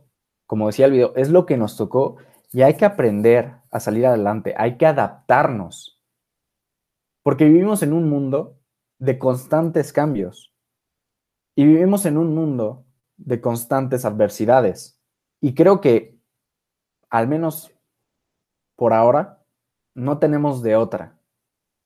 Como 0.50 0.66
decía 0.66 0.88
el 0.88 0.94
video, 0.94 1.14
es 1.16 1.30
lo 1.30 1.46
que 1.46 1.58
nos 1.58 1.78
tocó 1.78 2.18
y 2.52 2.64
hay 2.64 2.76
que 2.76 2.86
aprender 2.86 3.54
a 3.70 3.80
salir 3.80 4.08
adelante, 4.08 4.56
hay 4.58 4.80
que 4.80 4.88
adaptarnos. 4.88 6.02
Porque 7.22 7.46
vivimos 7.46 7.84
en 7.84 7.94
un 7.94 8.10
mundo 8.10 8.58
de 8.98 9.20
constantes 9.20 9.94
cambios. 9.94 10.52
Y 11.56 11.66
vivimos 11.66 12.08
en 12.08 12.18
un 12.18 12.34
mundo 12.34 12.84
de 13.16 13.40
constantes 13.40 14.06
adversidades. 14.06 15.00
Y 15.40 15.54
creo 15.54 15.82
que, 15.82 16.18
al 17.12 17.28
menos 17.28 17.72
por 18.76 18.94
ahora, 18.94 19.44
no 19.94 20.18
tenemos 20.18 20.64
de 20.64 20.76
otra. 20.76 21.20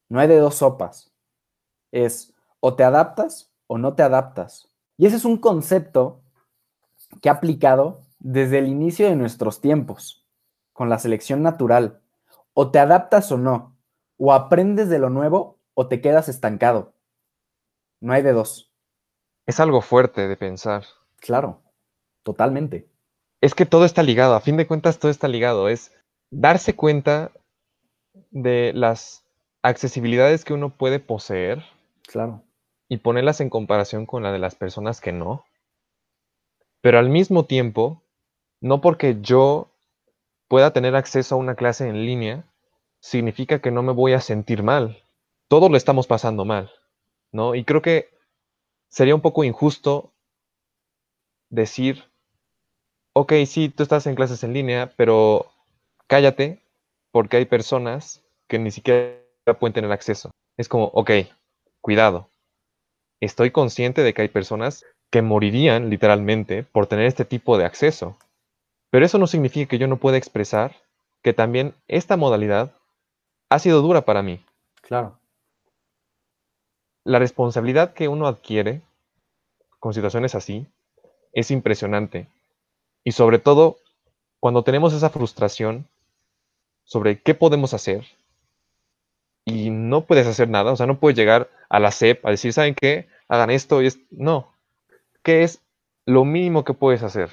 No 0.08 0.22
hay 0.22 0.30
de 0.30 0.38
dos 0.38 0.56
sopas. 0.56 1.14
Es 1.92 2.34
o 2.62 2.78
te 2.78 2.86
adaptas 2.86 3.52
o 3.68 3.78
no 3.78 3.94
te 3.94 4.04
adaptas. 4.04 4.70
Y 4.96 5.06
ese 5.06 5.18
es 5.18 5.26
un 5.26 5.36
concepto 5.36 6.22
que 7.22 7.28
ha 7.28 7.34
aplicado 7.34 8.04
desde 8.24 8.60
el 8.60 8.68
inicio 8.68 9.08
de 9.08 9.16
nuestros 9.16 9.62
tiempos, 9.62 10.26
con 10.72 10.90
la 10.90 10.98
selección 10.98 11.44
natural. 11.44 12.02
O 12.54 12.72
te 12.72 12.80
adaptas 12.80 13.32
o 13.32 13.38
no. 13.38 13.78
O 14.18 14.34
aprendes 14.34 14.90
de 14.90 14.98
lo 14.98 15.10
nuevo 15.10 15.60
o 15.74 15.88
te 15.88 16.02
quedas 16.02 16.30
estancado. 16.30 16.94
No 18.00 18.14
hay 18.14 18.22
de 18.22 18.32
dos. 18.32 18.72
Es 19.46 19.60
algo 19.60 19.82
fuerte 19.82 20.28
de 20.28 20.38
pensar. 20.38 20.86
Claro, 21.20 21.62
totalmente. 22.24 22.88
Es 23.42 23.56
que 23.56 23.66
todo 23.66 23.86
está 23.86 24.04
ligado, 24.04 24.36
a 24.36 24.42
fin 24.42 24.56
de 24.56 24.68
cuentas 24.68 25.00
todo 25.00 25.12
está 25.12 25.28
ligado. 25.28 25.68
Es 25.68 25.92
darse 26.32 26.76
cuenta 26.76 27.32
de 28.32 28.72
las 28.74 29.26
accesibilidades 29.62 30.46
que 30.46 30.54
uno 30.54 30.70
puede 30.70 31.00
poseer. 31.00 31.64
Claro. 32.08 32.42
Y 32.88 32.98
ponerlas 32.98 33.42
en 33.42 33.50
comparación 33.50 34.06
con 34.06 34.24
la 34.24 34.32
de 34.32 34.40
las 34.40 34.56
personas 34.56 35.02
que 35.02 35.12
no. 35.12 35.44
Pero 36.82 37.00
al 37.00 37.10
mismo 37.10 37.46
tiempo, 37.46 38.03
no 38.64 38.80
porque 38.80 39.18
yo 39.20 39.68
pueda 40.48 40.72
tener 40.72 40.96
acceso 40.96 41.36
a 41.36 41.38
una 41.38 41.56
clase 41.56 41.90
en 41.90 42.06
línea, 42.06 42.46
significa 43.02 43.60
que 43.60 43.72
no 43.72 43.84
me 43.84 43.92
voy 43.92 44.14
a 44.14 44.22
sentir 44.22 44.64
mal. 44.64 45.04
Todos 45.50 45.70
lo 45.70 45.76
estamos 45.76 46.08
pasando 46.08 46.46
mal, 46.46 46.72
¿no? 47.34 47.56
Y 47.56 47.66
creo 47.66 47.82
que 47.82 48.10
sería 48.88 49.16
un 49.16 49.22
poco 49.22 49.44
injusto 49.44 50.14
decir, 51.50 52.06
ok, 53.12 53.34
sí, 53.46 53.68
tú 53.68 53.84
estás 53.84 54.08
en 54.08 54.16
clases 54.16 54.46
en 54.46 54.54
línea, 54.54 54.94
pero 54.96 55.52
cállate 56.08 56.62
porque 57.12 57.36
hay 57.36 57.46
personas 57.46 58.24
que 58.48 58.60
ni 58.60 58.72
siquiera 58.72 59.20
pueden 59.60 59.74
tener 59.74 59.92
acceso. 59.92 60.32
Es 60.56 60.70
como, 60.70 60.86
ok, 60.94 61.12
cuidado. 61.82 62.30
Estoy 63.20 63.52
consciente 63.52 64.04
de 64.04 64.14
que 64.14 64.22
hay 64.22 64.30
personas 64.30 64.86
que 65.12 65.22
morirían 65.22 65.90
literalmente 65.90 66.64
por 66.64 66.88
tener 66.88 67.08
este 67.08 67.26
tipo 67.26 67.58
de 67.58 67.66
acceso. 67.66 68.18
Pero 68.94 69.06
eso 69.06 69.18
no 69.18 69.26
significa 69.26 69.68
que 69.68 69.80
yo 69.80 69.88
no 69.88 69.98
pueda 69.98 70.18
expresar 70.18 70.76
que 71.24 71.34
también 71.34 71.74
esta 71.88 72.18
modalidad 72.18 72.72
ha 73.50 73.58
sido 73.58 73.82
dura 73.82 74.06
para 74.06 74.22
mí. 74.22 74.46
Claro 74.84 75.18
la 77.04 77.20
responsabilidad 77.20 77.94
que 77.94 78.08
uno 78.08 78.28
adquiere 78.28 78.82
con 79.80 79.94
situaciones 79.94 80.36
así 80.36 80.68
es 81.34 81.52
impresionante. 81.52 82.28
Y 83.04 83.12
sobre 83.12 83.40
todo, 83.40 83.78
cuando 84.40 84.64
tenemos 84.64 84.94
esa 84.94 85.10
frustración 85.10 85.88
sobre 86.86 87.20
qué 87.22 87.34
podemos 87.34 87.74
hacer 87.74 88.06
y 89.46 89.70
no 89.70 90.06
puedes 90.06 90.28
hacer 90.28 90.48
nada, 90.48 90.72
o 90.72 90.76
sea, 90.76 90.86
no 90.86 91.00
puedes 91.00 91.18
llegar 91.18 91.50
a 91.70 91.80
la 91.80 91.92
SEP 91.92 92.26
a 92.26 92.32
decir, 92.32 92.54
¿saben 92.54 92.76
qué? 92.76 93.08
Hagan 93.28 93.50
esto 93.50 93.82
y 93.82 93.88
esto. 93.88 94.02
No. 94.12 94.54
¿Qué 95.22 95.44
es 95.44 95.62
lo 96.06 96.24
mínimo 96.24 96.64
que 96.64 96.74
puedes 96.74 97.04
hacer? 97.04 97.30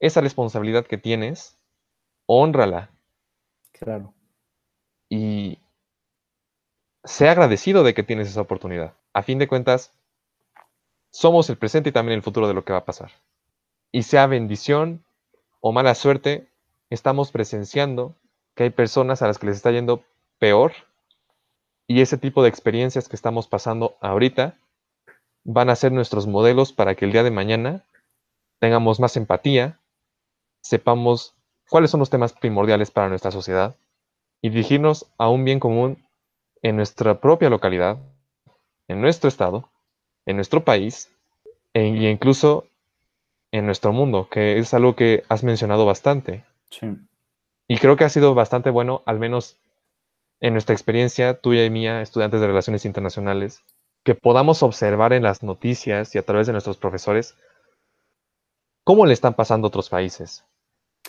Esa 0.00 0.20
responsabilidad 0.20 0.86
que 0.86 0.98
tienes, 0.98 1.56
honrala. 2.26 2.90
Claro. 3.72 4.12
Y 5.08 5.58
sea 7.04 7.32
agradecido 7.32 7.84
de 7.84 7.94
que 7.94 8.02
tienes 8.02 8.28
esa 8.28 8.40
oportunidad. 8.40 8.94
A 9.12 9.22
fin 9.22 9.38
de 9.38 9.48
cuentas, 9.48 9.92
somos 11.10 11.48
el 11.50 11.56
presente 11.56 11.90
y 11.90 11.92
también 11.92 12.16
el 12.16 12.22
futuro 12.22 12.46
de 12.48 12.54
lo 12.54 12.64
que 12.64 12.72
va 12.72 12.80
a 12.80 12.84
pasar. 12.84 13.12
Y 13.90 14.02
sea 14.02 14.26
bendición 14.26 15.04
o 15.60 15.72
mala 15.72 15.94
suerte, 15.94 16.48
estamos 16.90 17.32
presenciando 17.32 18.14
que 18.54 18.64
hay 18.64 18.70
personas 18.70 19.22
a 19.22 19.26
las 19.26 19.38
que 19.38 19.46
les 19.46 19.56
está 19.56 19.70
yendo 19.70 20.04
peor 20.38 20.72
y 21.86 22.02
ese 22.02 22.18
tipo 22.18 22.42
de 22.42 22.50
experiencias 22.50 23.08
que 23.08 23.16
estamos 23.16 23.48
pasando 23.48 23.96
ahorita 24.00 24.56
van 25.44 25.70
a 25.70 25.76
ser 25.76 25.90
nuestros 25.90 26.26
modelos 26.26 26.72
para 26.72 26.94
que 26.94 27.06
el 27.06 27.12
día 27.12 27.22
de 27.22 27.30
mañana 27.30 27.84
tengamos 28.58 29.00
más 29.00 29.16
empatía, 29.16 29.78
sepamos 30.60 31.34
cuáles 31.68 31.90
son 31.90 32.00
los 32.00 32.10
temas 32.10 32.32
primordiales 32.32 32.90
para 32.90 33.08
nuestra 33.08 33.30
sociedad 33.30 33.76
y 34.40 34.50
dirigirnos 34.50 35.06
a 35.18 35.28
un 35.28 35.44
bien 35.44 35.60
común 35.60 36.06
en 36.62 36.76
nuestra 36.76 37.20
propia 37.20 37.50
localidad, 37.50 37.98
en 38.88 39.00
nuestro 39.00 39.28
estado, 39.28 39.70
en 40.26 40.36
nuestro 40.36 40.64
país 40.64 41.10
e 41.74 41.84
incluso 41.86 42.66
en 43.52 43.66
nuestro 43.66 43.92
mundo, 43.92 44.28
que 44.30 44.58
es 44.58 44.74
algo 44.74 44.94
que 44.96 45.24
has 45.28 45.44
mencionado 45.44 45.86
bastante. 45.86 46.44
Y 47.66 47.78
creo 47.78 47.96
que 47.96 48.04
ha 48.04 48.08
sido 48.08 48.34
bastante 48.34 48.70
bueno, 48.70 49.02
al 49.06 49.18
menos 49.18 49.58
en 50.40 50.52
nuestra 50.52 50.74
experiencia, 50.74 51.40
tuya 51.40 51.64
y 51.64 51.70
mía, 51.70 52.00
estudiantes 52.00 52.40
de 52.40 52.46
relaciones 52.46 52.84
internacionales, 52.84 53.62
que 54.04 54.14
podamos 54.14 54.62
observar 54.62 55.12
en 55.12 55.22
las 55.22 55.42
noticias 55.42 56.14
y 56.14 56.18
a 56.18 56.22
través 56.24 56.46
de 56.46 56.52
nuestros 56.52 56.78
profesores 56.78 57.36
cómo 58.84 59.04
le 59.04 59.12
están 59.12 59.34
pasando 59.34 59.66
a 59.66 59.68
otros 59.68 59.90
países. 59.90 60.44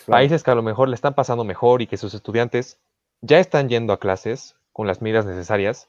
Países 0.06 0.42
que 0.42 0.50
a 0.50 0.54
lo 0.54 0.62
mejor 0.62 0.88
le 0.88 0.94
están 0.94 1.14
pasando 1.14 1.44
mejor 1.44 1.82
y 1.82 1.86
que 1.86 1.96
sus 1.96 2.14
estudiantes 2.14 2.78
ya 3.20 3.38
están 3.38 3.68
yendo 3.68 3.92
a 3.92 4.00
clases, 4.00 4.56
con 4.72 4.86
las 4.86 5.02
medidas 5.02 5.26
necesarias. 5.26 5.88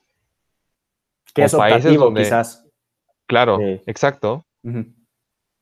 Que 1.33 1.43
es 1.43 1.55
países 1.55 1.95
donde, 1.97 2.23
quizás. 2.23 2.65
Claro, 3.25 3.59
exacto. 3.85 4.45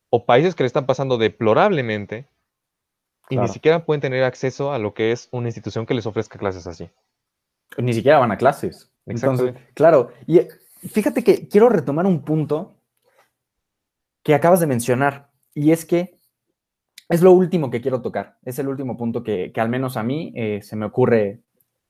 O 0.10 0.26
países 0.26 0.56
que 0.56 0.64
le 0.64 0.68
están 0.68 0.86
pasando 0.86 1.18
deplorablemente 1.18 2.28
y 3.30 3.38
ni 3.38 3.48
siquiera 3.48 3.86
pueden 3.86 4.02
tener 4.02 4.24
acceso 4.24 4.74
a 4.74 4.80
lo 4.80 4.94
que 4.94 5.12
es 5.12 5.30
una 5.32 5.48
institución 5.48 5.86
que 5.86 5.94
les 5.94 6.08
ofrezca 6.08 6.40
clases 6.40 6.66
así. 6.66 6.90
Ni 7.78 7.94
siquiera 7.94 8.18
van 8.18 8.32
a 8.32 8.38
clases. 8.38 8.90
Entonces, 9.06 9.54
claro. 9.76 10.12
Y 10.26 10.42
fíjate 10.88 11.24
que 11.24 11.48
quiero 11.48 11.70
retomar 11.70 12.08
un 12.08 12.24
punto 12.24 12.76
que 14.24 14.34
acabas 14.34 14.60
de 14.60 14.68
mencionar, 14.68 15.30
y 15.54 15.72
es 15.72 15.86
que 15.86 16.19
es 17.10 17.22
lo 17.22 17.32
último 17.32 17.72
que 17.72 17.82
quiero 17.82 18.02
tocar, 18.02 18.38
es 18.46 18.60
el 18.60 18.68
último 18.68 18.96
punto 18.96 19.24
que, 19.24 19.52
al 19.56 19.70
menos 19.70 19.98
a 19.98 20.04
mí 20.04 20.32
eh, 20.36 20.62
se 20.62 20.76
me 20.76 20.86
ocurre 20.86 21.42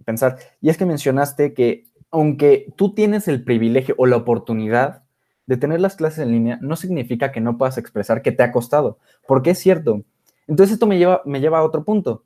pensar. 0.06 0.38
Y 0.62 0.70
es 0.70 0.78
que 0.78 0.86
mencionaste 0.86 1.54
que 1.54 1.86
aunque 2.10 2.74
tú 2.76 2.94
tienes 2.94 3.28
el 3.28 3.44
privilegio 3.44 3.96
o 3.98 4.06
la 4.06 4.16
oportunidad 4.16 5.04
de 5.46 5.58
tener 5.58 5.82
las 5.82 5.96
clases 5.96 6.20
en 6.20 6.32
línea, 6.32 6.58
no 6.62 6.76
significa 6.76 7.32
que 7.32 7.42
no 7.42 7.58
puedas 7.58 7.78
expresar 7.78 8.22
que 8.22 8.32
te 8.32 8.44
ha 8.44 8.52
costado, 8.52 9.00
porque 9.28 9.52
es 9.52 9.60
cierto. 9.60 10.04
Entonces 10.48 10.74
esto 10.74 10.88
me 10.88 10.98
lleva, 10.98 11.22
me 11.26 11.42
lleva 11.42 11.60
a 11.60 11.64
otro 11.64 11.84
punto. 11.84 12.24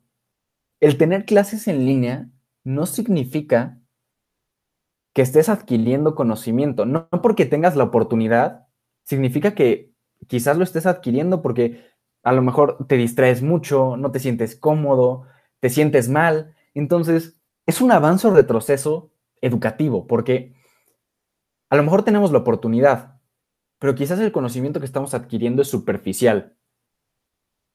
El 0.80 0.96
tener 0.96 1.24
clases 1.24 1.66
en 1.68 1.84
línea 1.84 2.28
no 2.62 2.86
significa 2.86 3.78
que 5.12 5.22
estés 5.22 5.48
adquiriendo 5.48 6.14
conocimiento, 6.14 6.86
no 6.86 7.08
porque 7.22 7.46
tengas 7.46 7.76
la 7.76 7.84
oportunidad, 7.84 8.66
significa 9.04 9.54
que 9.54 9.92
quizás 10.26 10.56
lo 10.56 10.64
estés 10.64 10.86
adquiriendo 10.86 11.42
porque 11.42 11.93
a 12.24 12.32
lo 12.32 12.42
mejor 12.42 12.86
te 12.86 12.96
distraes 12.96 13.42
mucho, 13.42 13.96
no 13.96 14.10
te 14.10 14.18
sientes 14.18 14.56
cómodo, 14.56 15.26
te 15.60 15.70
sientes 15.70 16.08
mal. 16.08 16.54
Entonces, 16.74 17.38
es 17.66 17.80
un 17.80 17.92
avance 17.92 18.26
o 18.26 18.34
retroceso 18.34 19.12
educativo, 19.40 20.06
porque 20.06 20.54
a 21.70 21.76
lo 21.76 21.82
mejor 21.82 22.02
tenemos 22.02 22.32
la 22.32 22.38
oportunidad, 22.38 23.20
pero 23.78 23.94
quizás 23.94 24.18
el 24.20 24.32
conocimiento 24.32 24.80
que 24.80 24.86
estamos 24.86 25.14
adquiriendo 25.14 25.62
es 25.62 25.68
superficial. 25.68 26.56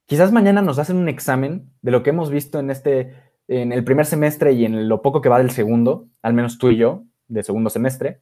Quizás 0.06 0.32
mañana 0.32 0.62
nos 0.62 0.80
hacen 0.80 0.98
un 0.98 1.08
examen 1.08 1.72
de 1.82 1.92
lo 1.92 2.02
que 2.02 2.10
hemos 2.10 2.32
visto 2.32 2.60
en 2.60 2.72
este 2.72 3.30
en 3.50 3.72
el 3.72 3.84
primer 3.84 4.06
semestre 4.06 4.54
y 4.54 4.64
en 4.64 4.88
lo 4.88 5.02
poco 5.02 5.22
que 5.22 5.30
va 5.30 5.40
del 5.40 5.50
segundo, 5.50 6.08
al 6.22 6.34
menos 6.36 6.60
tú 6.60 6.70
y 6.70 6.78
yo, 6.78 7.06
de 7.28 7.44
segundo 7.44 7.72
semestre. 7.72 8.22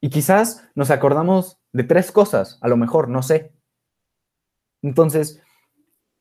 Y 0.00 0.08
quizás 0.08 0.68
nos 0.74 0.90
acordamos 0.90 1.58
de 1.72 1.84
tres 1.84 2.10
cosas, 2.10 2.58
a 2.62 2.68
lo 2.68 2.76
mejor, 2.76 3.08
no 3.08 3.22
sé. 3.22 3.53
Entonces, 4.84 5.40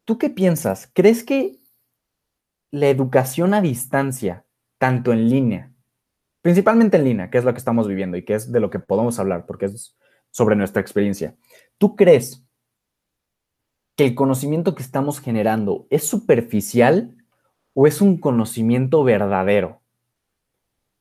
¿tú 0.06 0.18
qué 0.18 0.30
piensas? 0.30 0.90
¿Crees 0.94 1.26
que 1.26 1.60
la 2.72 2.88
educación 2.88 3.54
a 3.54 3.60
distancia, 3.60 4.46
tanto 4.78 5.12
en 5.12 5.30
línea, 5.30 5.74
principalmente 6.42 6.96
en 6.96 7.04
línea, 7.04 7.30
que 7.30 7.40
es 7.40 7.44
lo 7.44 7.52
que 7.52 7.58
estamos 7.58 7.90
viviendo 7.90 8.16
y 8.16 8.24
que 8.24 8.36
es 8.36 8.54
de 8.54 8.62
lo 8.62 8.70
que 8.70 8.80
podemos 8.80 9.20
hablar, 9.20 9.46
porque 9.46 9.66
es 9.66 9.98
sobre 10.32 10.56
nuestra 10.56 10.82
experiencia, 10.82 11.36
¿tú 11.78 11.98
crees 11.98 12.46
que 13.98 14.06
el 14.06 14.16
conocimiento 14.16 14.76
que 14.76 14.82
estamos 14.82 15.20
generando 15.20 15.86
es 15.90 16.08
superficial 16.08 17.18
o 17.74 17.86
es 17.86 18.00
un 18.00 18.18
conocimiento 18.18 19.04
verdadero? 19.04 19.82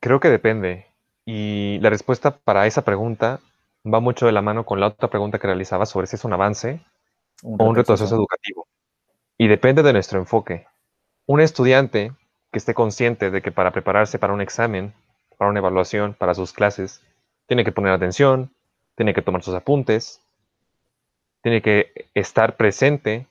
Creo 0.01 0.19
que 0.19 0.31
depende. 0.31 0.87
Y 1.25 1.79
la 1.81 1.91
respuesta 1.91 2.39
para 2.39 2.67
esa 2.67 2.83
pregunta 2.83 3.39
va 3.87 4.01
mucho 4.01 4.27
de 4.27 4.33
la 4.33 4.43
mano 4.43 4.67
con 4.67 4.81
la 4.81 4.89
otra 4.89 5.09
pregunta 5.09 5.39
que 5.39 5.47
realizaba 5.47 5.87
sobre 5.87 6.09
si 6.09 6.17
es 6.17 6.25
un 6.25 6.33
avance 6.33 6.85
o 7.43 7.65
un 7.65 7.77
retroceso 7.77 8.15
educativo. 8.15 8.67
Y 9.39 9.49
depende 9.49 9.83
de 9.83 9.93
nuestro 9.93 10.19
enfoque. 10.19 10.67
Un 11.27 11.41
estudiante 11.41 12.13
que 12.51 12.59
esté 12.59 12.75
consciente 12.75 13.31
de 13.31 13.43
que 13.43 13.53
para 13.53 13.73
prepararse 13.73 14.19
para 14.19 14.33
un 14.33 14.41
examen, 14.41 14.95
para 15.39 15.51
una 15.51 15.61
evaluación, 15.61 16.15
para 16.15 16.35
sus 16.35 16.53
clases, 16.53 17.03
tiene 17.47 17.65
que 17.65 17.73
poner 17.73 17.93
atención, 17.93 18.55
tiene 18.95 19.15
que 19.15 19.23
tomar 19.23 19.43
sus 19.43 19.55
apuntes, 19.55 20.21
tiene 21.43 21.63
que 21.63 22.09
estar 22.15 22.57
presente 22.57 23.27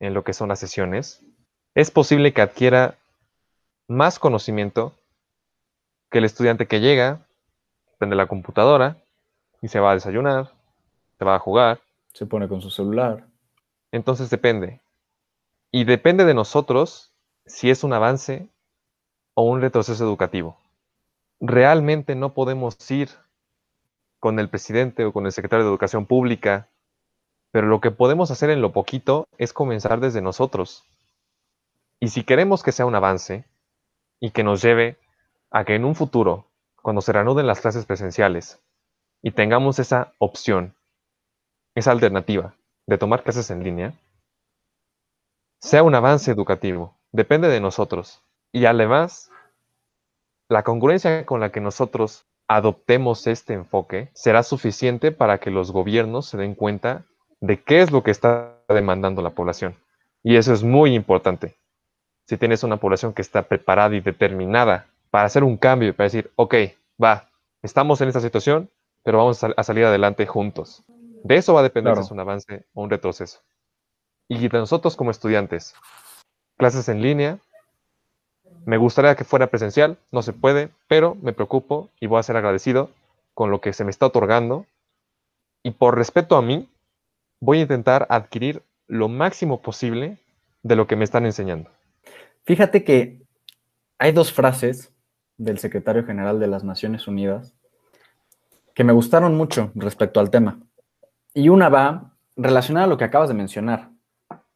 en 0.00 0.14
lo 0.14 0.24
que 0.24 0.32
son 0.32 0.48
las 0.48 0.58
sesiones, 0.58 1.22
es 1.74 1.90
posible 1.90 2.32
que 2.32 2.42
adquiera 2.42 2.96
más 3.88 4.18
conocimiento 4.18 4.94
que 6.10 6.18
el 6.18 6.24
estudiante 6.24 6.66
que 6.66 6.80
llega, 6.80 7.26
prende 7.98 8.16
la 8.16 8.26
computadora 8.26 8.96
y 9.62 9.68
se 9.68 9.80
va 9.80 9.92
a 9.92 9.94
desayunar, 9.94 10.52
se 11.18 11.24
va 11.24 11.36
a 11.36 11.38
jugar. 11.38 11.80
Se 12.12 12.26
pone 12.26 12.48
con 12.48 12.60
su 12.60 12.68
celular. 12.68 13.24
Entonces 13.92 14.30
depende. 14.30 14.80
Y 15.70 15.84
depende 15.84 16.24
de 16.24 16.34
nosotros 16.34 17.12
si 17.46 17.70
es 17.70 17.84
un 17.84 17.92
avance 17.92 18.48
o 19.34 19.44
un 19.44 19.60
retroceso 19.60 20.02
educativo. 20.04 20.58
Realmente 21.40 22.14
no 22.14 22.32
podemos 22.34 22.76
ir 22.90 23.10
con 24.18 24.38
el 24.38 24.48
presidente 24.48 25.04
o 25.04 25.12
con 25.12 25.26
el 25.26 25.32
secretario 25.32 25.64
de 25.64 25.70
Educación 25.70 26.06
Pública, 26.06 26.68
pero 27.50 27.66
lo 27.66 27.80
que 27.80 27.90
podemos 27.90 28.30
hacer 28.30 28.50
en 28.50 28.62
lo 28.62 28.72
poquito 28.72 29.26
es 29.36 29.52
comenzar 29.52 30.00
desde 30.00 30.22
nosotros. 30.22 30.84
Y 32.00 32.08
si 32.08 32.24
queremos 32.24 32.62
que 32.62 32.72
sea 32.72 32.86
un 32.86 32.94
avance 32.94 33.44
y 34.20 34.30
que 34.30 34.44
nos 34.44 34.62
lleve 34.62 34.98
a 35.50 35.64
que 35.64 35.74
en 35.74 35.84
un 35.84 35.94
futuro, 35.94 36.46
cuando 36.80 37.02
se 37.02 37.12
reanuden 37.12 37.46
las 37.46 37.60
clases 37.60 37.84
presenciales 37.84 38.58
y 39.22 39.32
tengamos 39.32 39.78
esa 39.78 40.14
opción, 40.18 40.74
esa 41.74 41.90
alternativa 41.90 42.54
de 42.86 42.98
tomar 42.98 43.22
clases 43.22 43.50
en 43.50 43.62
línea, 43.62 43.94
sea 45.60 45.82
un 45.82 45.94
avance 45.94 46.30
educativo. 46.30 46.96
Depende 47.12 47.48
de 47.48 47.60
nosotros. 47.60 48.22
Y 48.52 48.66
además, 48.66 49.30
la 50.48 50.62
congruencia 50.62 51.24
con 51.24 51.40
la 51.40 51.52
que 51.52 51.60
nosotros 51.60 52.26
adoptemos 52.48 53.26
este 53.26 53.54
enfoque 53.54 54.10
será 54.14 54.42
suficiente 54.42 55.12
para 55.12 55.38
que 55.38 55.50
los 55.50 55.72
gobiernos 55.72 56.26
se 56.26 56.36
den 56.36 56.54
cuenta 56.54 57.04
de 57.40 57.62
qué 57.62 57.82
es 57.82 57.90
lo 57.90 58.02
que 58.02 58.10
está 58.10 58.58
demandando 58.68 59.22
la 59.22 59.30
población. 59.30 59.76
Y 60.22 60.36
eso 60.36 60.52
es 60.52 60.62
muy 60.62 60.94
importante. 60.94 61.56
Si 62.26 62.36
tienes 62.36 62.62
una 62.62 62.76
población 62.76 63.12
que 63.12 63.22
está 63.22 63.42
preparada 63.42 63.94
y 63.96 64.00
determinada 64.00 64.86
para 65.10 65.24
hacer 65.26 65.44
un 65.44 65.56
cambio 65.56 65.94
para 65.94 66.06
decir, 66.06 66.30
ok, 66.36 66.54
va, 67.02 67.30
estamos 67.62 68.00
en 68.00 68.08
esta 68.08 68.20
situación, 68.20 68.70
pero 69.02 69.18
vamos 69.18 69.42
a, 69.42 69.62
salir 69.62 69.84
adelante 69.84 70.26
juntos. 70.26 70.84
De 71.24 71.36
eso 71.36 71.54
va 71.54 71.60
a 71.60 71.64
depender 71.64 71.94
si 71.94 72.00
es 72.02 72.10
un 72.10 72.20
avance 72.20 72.66
o 72.74 72.82
un 72.82 72.90
retroceso. 72.90 73.40
Y 74.28 74.48
de 74.48 74.58
nosotros 74.58 74.96
como 74.96 75.10
estudiantes, 75.10 75.74
clases 76.56 76.88
en 76.88 77.02
línea, 77.02 77.38
me 78.64 78.76
gustaría 78.76 79.14
que 79.14 79.24
fuera 79.24 79.48
presencial, 79.48 79.98
no 80.10 80.22
se 80.22 80.32
puede, 80.32 80.70
pero 80.88 81.16
me 81.16 81.32
preocupo 81.32 81.90
y 82.00 82.06
voy 82.06 82.20
a 82.20 82.22
ser 82.22 82.36
agradecido 82.36 82.90
con 83.34 83.50
lo 83.50 83.60
que 83.60 83.72
se 83.72 83.84
me 83.84 83.90
está 83.90 84.06
otorgando. 84.06 84.66
Y 85.62 85.72
por 85.72 85.96
respeto 85.96 86.36
a 86.36 86.42
mí, 86.42 86.68
voy 87.40 87.58
a 87.58 87.62
intentar 87.62 88.06
adquirir 88.08 88.62
lo 88.86 89.08
máximo 89.08 89.62
posible 89.62 90.18
de 90.62 90.76
lo 90.76 90.86
que 90.86 90.96
me 90.96 91.04
están 91.04 91.26
enseñando. 91.26 91.70
Fíjate 92.44 92.84
que 92.84 93.22
hay 93.98 94.12
dos 94.12 94.32
frases 94.32 94.92
del 95.36 95.58
secretario 95.58 96.04
general 96.04 96.38
de 96.40 96.46
las 96.46 96.64
Naciones 96.64 97.06
Unidas 97.08 97.54
que 98.74 98.84
me 98.84 98.92
gustaron 98.92 99.36
mucho 99.36 99.70
respecto 99.74 100.20
al 100.20 100.30
tema. 100.30 100.60
Y 101.34 101.48
una 101.48 101.68
va 101.68 102.14
relacionada 102.36 102.86
a 102.86 102.88
lo 102.88 102.98
que 102.98 103.04
acabas 103.04 103.28
de 103.28 103.34
mencionar. 103.34 103.90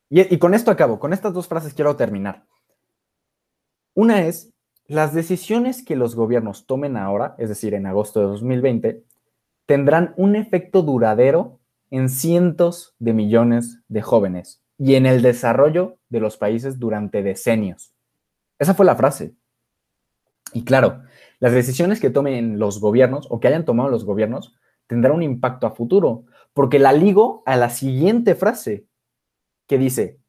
Y, 0.08 0.38
con 0.38 0.54
esto 0.54 0.70
acabo, 0.70 1.00
con 1.00 1.12
estas 1.12 1.32
dos 1.32 1.48
frases 1.48 1.74
quiero 1.74 1.96
terminar. 1.96 2.44
Una 3.94 4.26
es, 4.26 4.52
las 4.86 5.14
decisiones 5.14 5.84
que 5.84 5.96
los 5.96 6.14
gobiernos 6.14 6.66
tomen 6.66 6.96
ahora, 6.96 7.34
es 7.38 7.48
decir, 7.48 7.74
en 7.74 7.86
agosto 7.86 8.20
de 8.20 8.26
2020, 8.26 9.02
tendrán 9.66 10.14
un 10.16 10.36
efecto 10.36 10.82
duradero 10.82 11.58
en 11.90 12.08
cientos 12.08 12.94
de 12.98 13.12
millones 13.14 13.80
de 13.88 14.02
jóvenes 14.02 14.62
y 14.78 14.94
en 14.94 15.06
el 15.06 15.22
desarrollo 15.22 15.98
de 16.08 16.20
los 16.20 16.36
países 16.36 16.78
durante 16.78 17.22
decenios. 17.22 17.92
Esa 18.58 18.74
fue 18.74 18.86
la 18.86 18.96
frase. 18.96 19.34
Y 20.52 20.64
claro, 20.64 21.02
las 21.40 21.52
decisiones 21.52 22.00
que 22.00 22.10
tomen 22.10 22.58
los 22.58 22.80
gobiernos 22.80 23.26
o 23.30 23.40
que 23.40 23.48
hayan 23.48 23.64
tomado 23.64 23.88
los 23.88 24.04
gobiernos 24.04 24.54
tendrán 24.86 25.16
un 25.16 25.22
impacto 25.22 25.66
a 25.66 25.72
futuro, 25.72 26.24
porque 26.56 26.78
la 26.78 26.94
ligo 26.94 27.42
a 27.44 27.54
la 27.54 27.68
siguiente 27.68 28.34
frase 28.34 28.86
que 29.68 29.76
dice, 29.76 30.22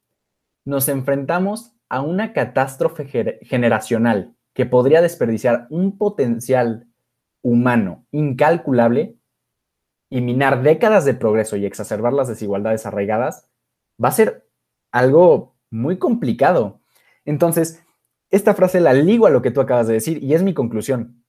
nos 0.65 0.89
enfrentamos 0.89 1.77
a 1.87 2.01
una 2.01 2.33
catástrofe 2.33 3.05
generacional 3.43 4.35
que 4.53 4.65
podría 4.65 5.01
desperdiciar 5.01 5.67
un 5.69 5.97
potencial 5.97 6.85
humano 7.41 8.05
incalculable 8.11 9.15
y 10.09 10.19
minar 10.19 10.63
décadas 10.63 11.05
de 11.05 11.13
progreso 11.13 11.55
y 11.55 11.65
exacerbar 11.65 12.11
las 12.11 12.27
desigualdades 12.27 12.85
arraigadas, 12.85 13.49
va 14.03 14.09
a 14.09 14.11
ser 14.11 14.49
algo 14.91 15.55
muy 15.69 15.97
complicado. 15.97 16.81
Entonces, 17.23 17.81
esta 18.31 18.53
frase 18.53 18.81
la 18.81 18.91
ligo 18.91 19.27
a 19.27 19.29
lo 19.29 19.41
que 19.41 19.51
tú 19.51 19.61
acabas 19.61 19.87
de 19.87 19.93
decir 19.93 20.21
y 20.21 20.33
es 20.33 20.43
mi 20.43 20.53
conclusión. 20.53 21.23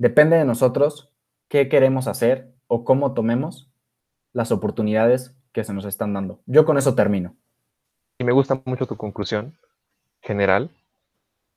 Depende 0.00 0.38
de 0.38 0.44
nosotros 0.44 1.14
qué 1.46 1.68
queremos 1.68 2.08
hacer 2.08 2.52
o 2.66 2.84
cómo 2.84 3.14
tomemos 3.14 3.70
las 4.36 4.52
oportunidades 4.52 5.34
que 5.52 5.64
se 5.64 5.72
nos 5.72 5.86
están 5.86 6.12
dando. 6.12 6.40
Yo 6.44 6.66
con 6.66 6.76
eso 6.76 6.94
termino. 6.94 7.34
Y 8.18 8.24
me 8.24 8.32
gusta 8.32 8.60
mucho 8.66 8.84
tu 8.86 8.98
conclusión 8.98 9.56
general, 10.20 10.70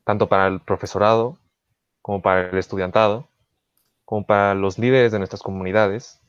tanto 0.05 0.29
para 0.29 0.47
el 0.47 0.61
profesorado 0.61 1.37
como 2.01 2.21
para 2.21 2.49
el 2.49 2.57
estudiantado, 2.57 3.27
como 4.05 4.25
para 4.25 4.55
los 4.55 4.79
líderes 4.79 5.11
de 5.11 5.17
nuestras 5.17 5.41
comunidades. 5.41 6.21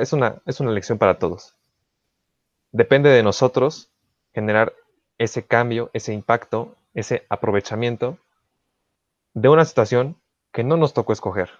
es, 0.00 0.12
una, 0.12 0.42
es 0.44 0.58
una 0.58 0.72
lección 0.72 0.98
para 0.98 1.20
todos. 1.20 1.54
Depende 2.72 3.08
de 3.08 3.22
nosotros 3.22 3.88
generar 4.34 4.72
ese 5.18 5.46
cambio, 5.46 5.88
ese 5.92 6.12
impacto 6.12 6.74
ese 6.94 7.24
aprovechamiento 7.28 8.18
de 9.34 9.48
una 9.48 9.64
situación 9.64 10.16
que 10.52 10.64
no 10.64 10.76
nos 10.76 10.94
tocó 10.94 11.12
escoger. 11.12 11.50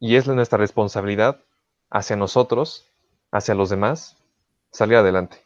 Y 0.00 0.16
es 0.16 0.26
nuestra 0.26 0.58
responsabilidad 0.58 1.40
hacia 1.90 2.16
nosotros, 2.16 2.84
hacia 3.30 3.54
los 3.54 3.70
demás, 3.70 4.16
salir 4.70 4.96
adelante. 4.96 5.44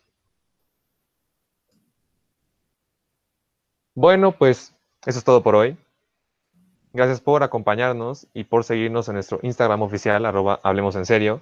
Bueno, 3.94 4.32
pues 4.32 4.74
eso 5.06 5.18
es 5.18 5.24
todo 5.24 5.42
por 5.42 5.56
hoy. 5.56 5.76
Gracias 6.92 7.20
por 7.20 7.42
acompañarnos 7.42 8.26
y 8.34 8.44
por 8.44 8.64
seguirnos 8.64 9.08
en 9.08 9.14
nuestro 9.14 9.38
Instagram 9.42 9.82
oficial, 9.82 10.26
arroba 10.26 10.58
Hablemos 10.62 10.96
en 10.96 11.06
Serio. 11.06 11.40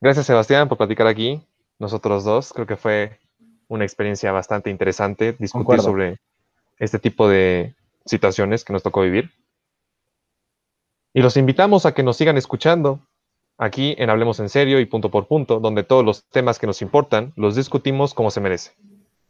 Gracias 0.00 0.26
Sebastián 0.26 0.68
por 0.68 0.78
platicar 0.78 1.06
aquí, 1.06 1.40
nosotros 1.78 2.24
dos. 2.24 2.52
Creo 2.52 2.66
que 2.66 2.76
fue 2.76 3.18
una 3.68 3.84
experiencia 3.84 4.32
bastante 4.32 4.68
interesante 4.68 5.34
discutir 5.38 5.80
sobre 5.80 6.18
este 6.78 6.98
tipo 6.98 7.28
de 7.28 7.74
situaciones 8.04 8.64
que 8.64 8.72
nos 8.72 8.82
tocó 8.82 9.02
vivir. 9.02 9.30
Y 11.14 11.22
los 11.22 11.36
invitamos 11.36 11.86
a 11.86 11.94
que 11.94 12.02
nos 12.02 12.16
sigan 12.16 12.36
escuchando 12.36 13.00
aquí 13.58 13.94
en 13.98 14.10
Hablemos 14.10 14.40
en 14.40 14.48
Serio 14.48 14.80
y 14.80 14.86
Punto 14.86 15.10
por 15.10 15.26
Punto, 15.26 15.60
donde 15.60 15.82
todos 15.82 16.04
los 16.04 16.24
temas 16.28 16.58
que 16.58 16.66
nos 16.66 16.82
importan 16.82 17.32
los 17.36 17.54
discutimos 17.54 18.14
como 18.14 18.30
se 18.30 18.40
merece. 18.40 18.72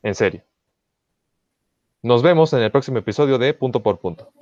En 0.03 0.15
serio. 0.15 0.43
Nos 2.03 2.23
vemos 2.23 2.53
en 2.53 2.63
el 2.63 2.71
próximo 2.71 2.99
episodio 2.99 3.39
de 3.39 3.55
Punto 3.55 3.83
por 3.83 4.01
Punto. 4.01 4.33